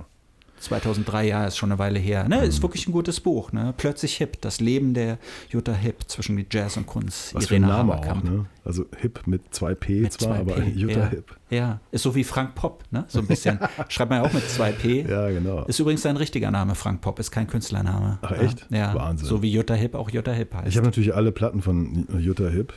[0.61, 2.29] 2003, ja, ist schon eine Weile her.
[2.29, 2.43] Ne, Mhm.
[2.45, 3.53] ist wirklich ein gutes Buch.
[3.53, 3.75] Ne?
[3.77, 5.19] Plötzlich Hip, das Leben der
[5.51, 7.35] Jutta Hip zwischen Jazz und Kunst.
[7.35, 8.47] Was für ein Irene Name auch, ne?
[8.65, 11.09] Also Hip mit zwei P Mit zwar, zwei aber P, Jutta ja.
[11.09, 11.37] Hip.
[11.51, 13.05] Ja, ist so wie Frank Popp, ne?
[13.09, 13.59] So ein bisschen.
[13.89, 15.03] Schreibt man ja auch mit zwei P.
[15.09, 15.65] Ja, genau.
[15.65, 18.19] Ist übrigens sein richtiger Name, Frank Popp, ist kein Künstlername.
[18.23, 18.67] Ach, echt?
[18.71, 18.95] Ja.
[18.95, 19.27] Wahnsinn.
[19.29, 20.69] So wie Jutta Hip auch Jutta Hip heißt.
[20.69, 22.73] Ich habe natürlich alle Platten von Jutta Hip.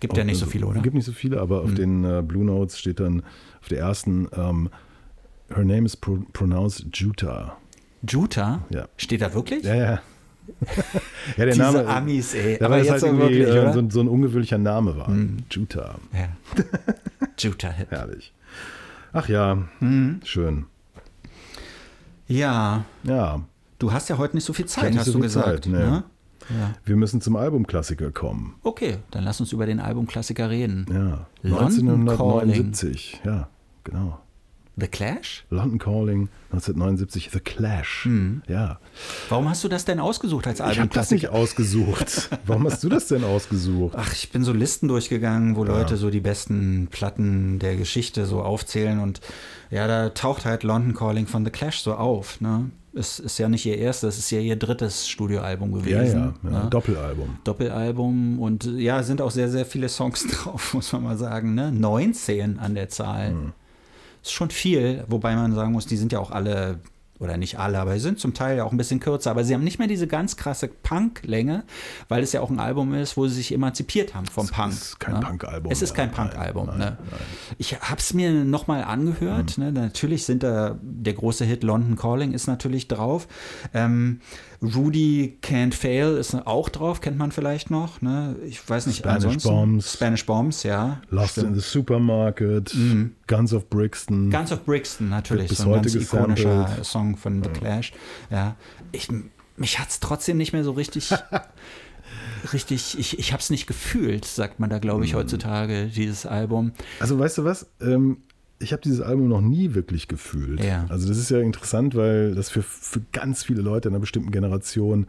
[0.00, 0.80] Gibt ja nicht so Also, viele, oder?
[0.82, 1.74] Gibt nicht so viele, aber auf Hm.
[1.76, 3.22] den äh, Blue Notes steht dann
[3.62, 4.68] auf der ersten, ähm,
[5.50, 7.56] her name is pro pronounced Juta.
[8.08, 8.62] Juta?
[8.70, 8.86] Ja.
[8.96, 9.64] Steht da wirklich?
[9.64, 10.02] Ja, ja.
[11.36, 11.86] ja, der Diese Name.
[11.86, 12.60] Amis, ey.
[12.62, 15.06] Aber jetzt halt so irgendwie wirklich, äh, so, ein- so ein ungewöhnlicher Name war.
[15.06, 15.38] Hm.
[15.50, 15.94] Juta.
[16.12, 16.28] Ja.
[17.38, 17.90] Juta Hip.
[17.90, 18.32] Herrlich.
[19.12, 20.20] Ach ja, Mhm.
[20.24, 20.66] schön.
[22.26, 23.42] Ja, Ja,
[23.78, 25.46] du hast ja heute nicht so viel Zeit, hast so du gesagt.
[25.46, 25.72] Zeit, nee.
[25.78, 26.04] ne?
[26.50, 26.74] Ja.
[26.84, 28.56] Wir müssen zum Albumklassiker kommen.
[28.62, 30.84] Okay, dann lass uns über den Albumklassiker reden.
[30.90, 31.26] Ja.
[31.42, 33.20] London 1979.
[33.24, 33.48] Ja,
[33.82, 34.20] genau.
[34.76, 35.44] The Clash?
[35.50, 38.08] London Calling 1979, The Clash.
[38.48, 38.78] Ja.
[39.28, 42.28] Warum hast du das denn ausgesucht als Ich habe das nicht ausgesucht.
[42.46, 43.94] Warum hast du das denn ausgesucht?
[43.96, 48.42] Ach, ich bin so Listen durchgegangen, wo Leute so die besten Platten der Geschichte so
[48.42, 49.20] aufzählen und
[49.70, 52.40] ja, da taucht halt London Calling von The Clash so auf.
[52.40, 52.70] Ne?
[52.96, 56.34] Es ist ja nicht ihr erstes, es ist ja ihr drittes Studioalbum Ja, gewesen.
[56.44, 56.62] ja, ja.
[56.64, 56.70] ne?
[56.70, 57.38] Doppelalbum.
[57.42, 61.54] Doppelalbum und ja, sind auch sehr, sehr viele Songs drauf, muss man mal sagen.
[61.54, 61.72] Ne?
[61.72, 63.30] 19 an der Zahl.
[63.30, 63.52] Hm.
[64.24, 66.80] Ist schon viel, wobei man sagen muss, die sind ja auch alle,
[67.20, 69.30] oder nicht alle, aber sie sind zum Teil ja auch ein bisschen kürzer.
[69.30, 71.62] Aber sie haben nicht mehr diese ganz krasse Punk-Länge,
[72.08, 74.72] weil es ja auch ein Album ist, wo sie sich emanzipiert haben vom Es Punk.
[74.72, 75.20] ist kein ne?
[75.20, 76.66] Punk-Album Es ist kein Punk-Album.
[76.66, 76.98] nein, Ne?
[77.58, 79.52] Ich habe es mir nochmal angehört.
[79.52, 79.64] Hm.
[79.64, 79.72] Ne?
[79.72, 83.28] Natürlich sind da, der große Hit London Calling ist natürlich drauf.
[83.72, 84.20] Ähm,
[84.62, 88.00] Rudy Can't Fail ist auch drauf, kennt man vielleicht noch.
[88.00, 88.34] Ne?
[88.46, 89.48] Ich weiß nicht, Spanish ansonsten.
[89.50, 89.92] Bombs.
[89.92, 91.00] Spanish Bombs, ja.
[91.10, 91.48] Lost Stimmt.
[91.48, 92.74] in the Supermarket,
[93.26, 94.30] Guns of Brixton.
[94.30, 95.48] Guns of Brixton, natürlich.
[95.48, 96.84] Bis so ein heute ganz ikonischer gesampelt.
[96.86, 97.92] Song von The Clash.
[98.30, 98.56] Ja.
[98.92, 99.08] Ich,
[99.56, 101.10] mich hat es trotzdem nicht mehr so richtig.
[102.52, 105.04] richtig, ich, ich habe es nicht gefühlt, sagt man da, glaube Mhm.
[105.04, 106.72] ich, heutzutage, dieses Album.
[107.00, 107.66] Also weißt du was?
[107.80, 108.18] Ähm,
[108.58, 110.62] ich habe dieses Album noch nie wirklich gefühlt.
[110.62, 110.86] Ja.
[110.88, 114.30] Also das ist ja interessant, weil das für, für ganz viele Leute in einer bestimmten
[114.30, 115.06] Generation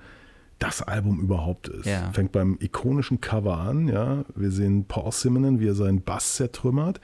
[0.59, 1.85] das Album überhaupt ist.
[1.85, 2.11] Ja.
[2.13, 4.23] Fängt beim ikonischen Cover an, ja.
[4.35, 7.01] Wir sehen Paul Simonon, wie er seinen Bass zertrümmert.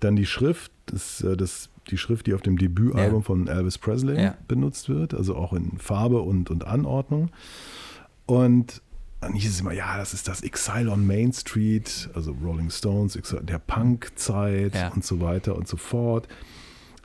[0.00, 3.24] Dann die Schrift, das, äh, das, die Schrift, die auf dem Debütalbum Ja.
[3.24, 4.34] von Elvis Presley Ja.
[4.48, 7.30] benutzt wird, also auch in Farbe und, und Anordnung.
[8.26, 8.82] Und
[9.20, 13.16] dann hieß es immer, ja, das ist das Exile on Main Street, also Rolling Stones,
[13.16, 14.88] Exile, der Punk-Zeit Ja.
[14.88, 16.26] und so weiter und so fort.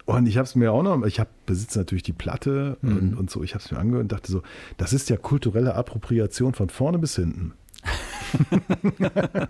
[0.05, 2.97] Und ich habe es mir auch noch, ich habe besitze natürlich die Platte Mhm.
[2.97, 4.43] und, und so, ich habe es mir angehört und dachte so,
[4.77, 7.53] das ist ja kulturelle Appropriation von vorne bis hinten.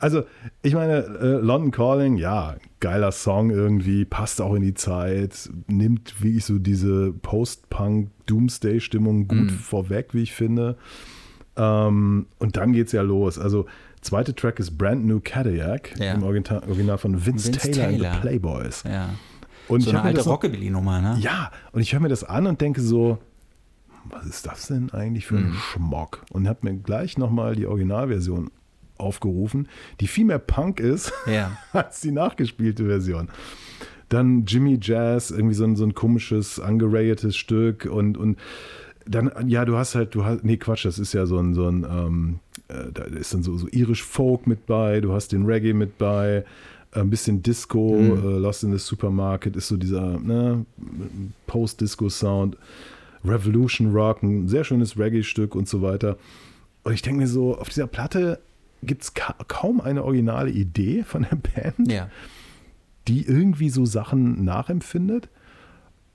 [0.00, 0.24] also,
[0.62, 6.22] ich meine, äh, London Calling, ja, geiler Song irgendwie, passt auch in die Zeit, nimmt
[6.22, 9.48] wie ich so diese Post-Punk-Doomsday-Stimmung gut Mhm.
[9.50, 10.76] vorweg, wie ich finde.
[11.56, 13.38] Ähm, und dann geht's ja los.
[13.38, 13.66] Also,
[14.02, 16.14] zweite Track ist Brand New Cadillac, Ja.
[16.14, 18.14] im Original, Original von Vince, Vince Taylor, and Taylor.
[18.14, 18.82] the Playboys.
[18.84, 19.10] Ja.
[19.68, 21.16] Und so ich eine alte Rockabilly-Nummer, ne?
[21.20, 23.18] ja, und ich höre mir das an und denke so,
[24.10, 25.54] was ist das denn eigentlich für ein Mhm.
[25.54, 26.22] Schmock?
[26.30, 28.50] Und habe mir gleich nochmal die Originalversion
[28.98, 29.68] aufgerufen,
[30.00, 31.56] die viel mehr Punk ist Ja.
[31.72, 33.28] als die nachgespielte Version.
[34.08, 38.38] Dann Jimmy Jazz, irgendwie so ein, so ein komisches, angeratedtes Stück und, und
[39.08, 41.68] dann, ja, du hast halt, du hast, nee, Quatsch, das ist ja so ein, so
[41.68, 42.38] ein, ähm,
[42.68, 45.98] äh, da ist dann so, so irisch Folk mit bei, du hast den Reggae mit
[45.98, 46.44] bei,
[46.92, 50.64] ein bisschen Disco, äh, Lost in the Supermarket ist so dieser ne,
[51.46, 52.56] Post-Disco-Sound,
[53.28, 56.16] Revolution Rock, ein sehr schönes Reggae-Stück und so weiter.
[56.84, 58.40] Und ich denke mir so, auf dieser Platte
[58.82, 62.10] gibt es ka kaum eine originale Idee von der Band Ja.
[63.08, 65.28] die irgendwie so Sachen nachempfindet.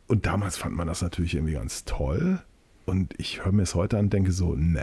[0.07, 2.39] Und damals fand man das natürlich irgendwie ganz toll.
[2.85, 4.79] Und ich höre mir es heute an und denke so, nee.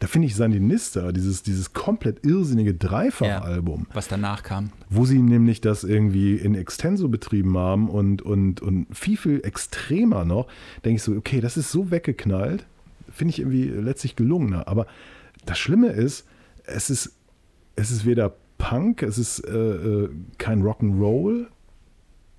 [0.00, 4.70] Da finde ich Sandinista, dieses, dieses komplett irrsinnige Dreifach-Album, Was danach kam.
[4.90, 10.24] wo sie nämlich das irgendwie in Extenso betrieben haben und, und, und viel, viel extremer
[10.24, 10.46] noch,
[10.84, 12.66] denke ich so, okay, das ist so weggeknallt,
[13.10, 14.68] finde ich irgendwie letztlich gelungener.
[14.68, 14.86] Aber
[15.46, 16.26] das Schlimme ist,
[16.64, 17.12] es ist,
[17.76, 21.46] es ist weder Punk, es ist äh, äh, kein Rock'n'Roll.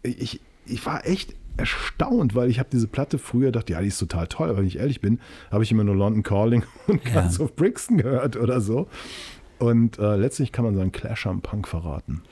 [0.04, 4.00] Ich, ich war echt erstaunt, weil ich habe diese Platte früher gedacht, ja, die ist
[4.00, 5.20] total toll, aber wenn ich ehrlich bin,
[5.52, 7.22] habe ich immer nur London Calling und Ja.
[7.22, 8.88] Guns of Brixton gehört oder so.
[9.60, 12.24] Und äh, letztlich kann man sagen, Clash am Punk verraten.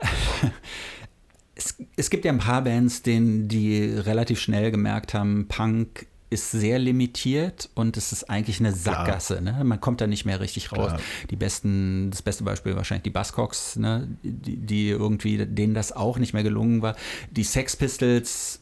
[1.58, 6.50] Es, es gibt ja ein paar Bands, denen die relativ schnell gemerkt haben, Punk ist
[6.50, 9.40] sehr limitiert und es ist eigentlich eine Sackgasse.
[9.40, 9.62] Ne?
[9.62, 10.88] Man kommt da nicht mehr richtig raus.
[10.88, 11.00] Klar.
[11.30, 14.08] Die besten, das beste Beispiel wahrscheinlich die Buzzcocks, ne?
[14.22, 16.96] die, die irgendwie, denen das auch nicht mehr gelungen war.
[17.30, 18.60] Die Sex Pistols,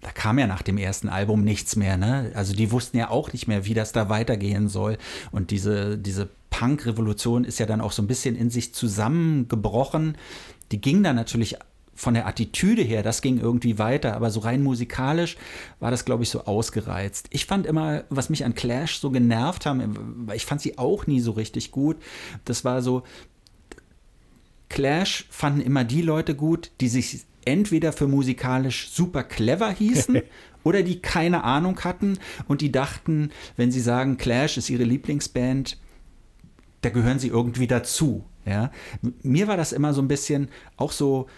[0.00, 1.96] da kam ja nach dem ersten Album nichts mehr.
[1.96, 2.30] Ne?
[2.34, 4.96] Also die wussten ja auch nicht mehr, wie das da weitergehen soll.
[5.32, 10.16] Und diese, diese Punk-Revolution ist ja dann auch so ein bisschen in sich zusammengebrochen.
[10.70, 11.56] Die ging dann natürlich
[12.00, 15.36] von der Attitüde her, das ging irgendwie weiter, aber so rein musikalisch
[15.80, 17.26] war das, glaube ich, so ausgereizt.
[17.30, 21.06] Ich fand immer, was mich an Clash so genervt haben, weil ich fand sie auch
[21.06, 21.98] nie so richtig gut,
[22.46, 23.02] das war so,
[24.70, 30.22] Clash fanden immer die Leute gut, die sich entweder für musikalisch super clever hießen
[30.64, 35.76] oder die keine Ahnung hatten und die dachten, wenn sie sagen, Clash ist ihre Lieblingsband,
[36.80, 38.24] da gehören sie irgendwie dazu.
[38.46, 38.70] Ja?
[39.22, 41.28] Mir war das immer so ein bisschen auch so,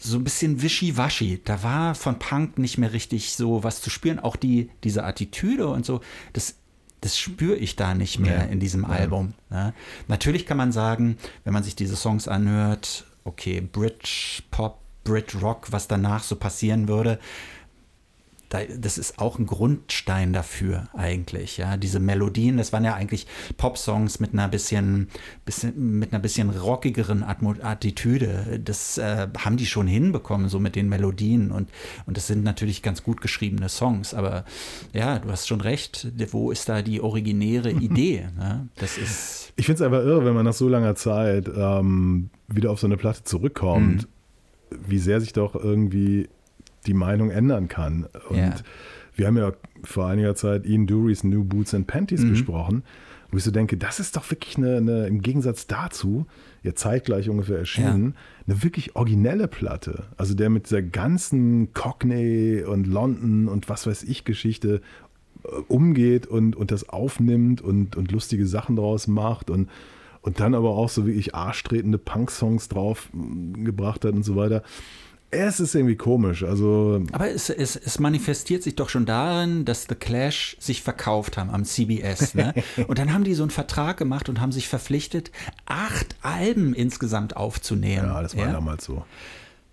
[0.00, 1.40] so ein bisschen wischiwaschi.
[1.44, 4.18] Da war von Punk nicht mehr richtig so was zu spüren.
[4.18, 6.00] Auch die, diese Attitüde und so,
[6.32, 6.56] das
[7.00, 8.88] das spüre ich da nicht mehr Nee, in diesem nee.
[8.88, 9.32] Album.
[9.48, 9.72] Ne?
[10.08, 15.72] Natürlich kann man sagen, wenn man sich diese Songs anhört, okay, Brit Pop, Brit Rock,
[15.72, 17.18] was danach so passieren würde,
[18.50, 21.76] das ist auch ein Grundstein dafür eigentlich, ja.
[21.76, 25.08] Diese Melodien, das waren ja eigentlich Popsongs mit einer bisschen,
[25.44, 28.60] bisschen mit einer bisschen rockigeren Attitüde.
[28.62, 31.70] Das äh, haben die schon hinbekommen, so mit den Melodien und,
[32.06, 34.14] und das sind natürlich ganz gut geschriebene Songs.
[34.14, 34.44] Aber
[34.92, 38.26] ja, du hast schon recht, wo ist da die originäre Idee?
[38.36, 38.68] Ne?
[38.76, 39.52] Das ist.
[39.54, 42.88] Ich finde es einfach irre, wenn man nach so langer Zeit ähm, wieder auf so
[42.88, 44.08] eine Platte zurückkommt,
[44.70, 46.28] wie sehr sich doch irgendwie
[46.86, 48.06] die Meinung ändern kann.
[48.28, 48.54] Und Ja.
[49.16, 49.52] wir haben ja
[49.82, 52.82] vor einiger Zeit Ian Durys New Boots and Panties besprochen,
[53.30, 56.26] wo ich so denke, das ist doch wirklich eine, eine im Gegensatz dazu,
[56.62, 58.14] ja zeitgleich ungefähr erschienen,
[58.46, 60.04] eine wirklich originelle Platte.
[60.16, 64.80] Also der mit dieser ganzen Cockney und London und was weiß ich Geschichte
[65.44, 69.68] äh, umgeht und, und das aufnimmt und, und lustige Sachen draus macht und,
[70.22, 73.08] und dann aber auch so wirklich arschtretende Punk-Songs drauf
[73.54, 74.62] gebracht hat und so weiter.
[75.32, 76.42] Es ist irgendwie komisch.
[76.42, 81.38] Also, Aber es, es, es manifestiert sich doch schon darin, dass The Clash sich verkauft
[81.38, 82.34] haben am CBS.
[82.34, 82.52] Ne?
[82.88, 85.30] Und dann haben die so einen Vertrag gemacht und haben sich verpflichtet,
[85.66, 88.06] acht Alben insgesamt aufzunehmen.
[88.06, 89.04] ja, das war damals so.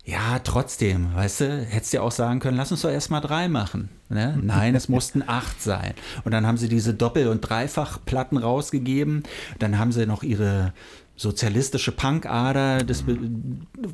[0.04, 3.46] Ja, trotzdem, weißt du, hättest du ja auch sagen können, lass uns doch erstmal drei
[3.48, 3.90] machen.
[4.08, 4.38] Ne?
[4.40, 5.92] Nein, es mussten acht sein.
[6.24, 9.24] Und dann haben sie diese Doppel- und Dreifachplatten rausgegeben.
[9.58, 10.72] Dann haben sie noch ihre
[11.18, 13.18] sozialistische Punkader, das be-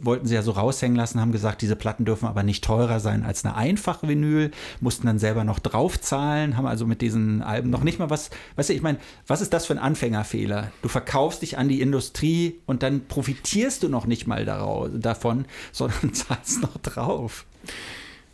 [0.03, 3.25] wollten sie ja so raushängen lassen, haben gesagt, diese Platten dürfen aber nicht teurer sein
[3.25, 4.51] als eine einfache Vinyl,
[4.81, 8.69] mussten dann selber noch draufzahlen, haben also mit diesen Alben noch nicht mal was, weißt
[8.69, 10.71] du, ich meine, was ist das für ein Anfängerfehler?
[10.83, 15.47] Du verkaufst dich an die Industrie und dann profitierst du noch nicht mal daraus, davon,
[15.73, 17.47] sondern zahlst noch drauf.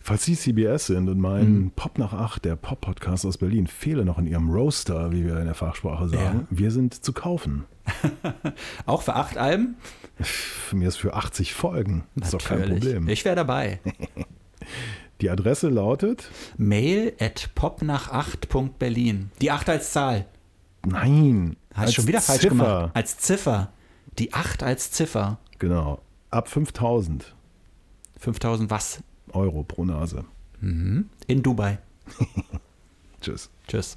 [0.03, 4.19] Falls Sie CBS sind und meinen Pop nach acht, der Pop-Podcast aus Berlin, fehle noch
[4.19, 7.65] in Ihrem Roaster, wie wir in der Fachsprache sagen, wir sind zu kaufen.
[8.87, 9.77] Auch für acht Alben?
[10.21, 12.05] Für mir ist für 80 Folgen.
[12.17, 12.69] Das ist doch kein.
[12.69, 13.09] Problem.
[13.09, 13.81] Ich wäre dabei.
[15.21, 19.31] Die Adresse lautet, Mail at popnach8.berlin.
[19.41, 20.27] Die 8 als Zahl.
[20.87, 22.55] nein, Hast als schon wieder falsch Ziffer.
[22.55, 22.91] gemacht.
[22.95, 23.73] Als Ziffer.
[24.19, 25.39] Die 8 als Ziffer.
[25.59, 27.35] Genau, ab 5000
[28.19, 29.03] 5000 was?
[29.33, 30.25] Euro pro Nase.
[30.63, 31.09] In
[31.43, 31.79] Dubai.
[33.21, 33.51] Tschüss.
[33.69, 33.97] Tschüss.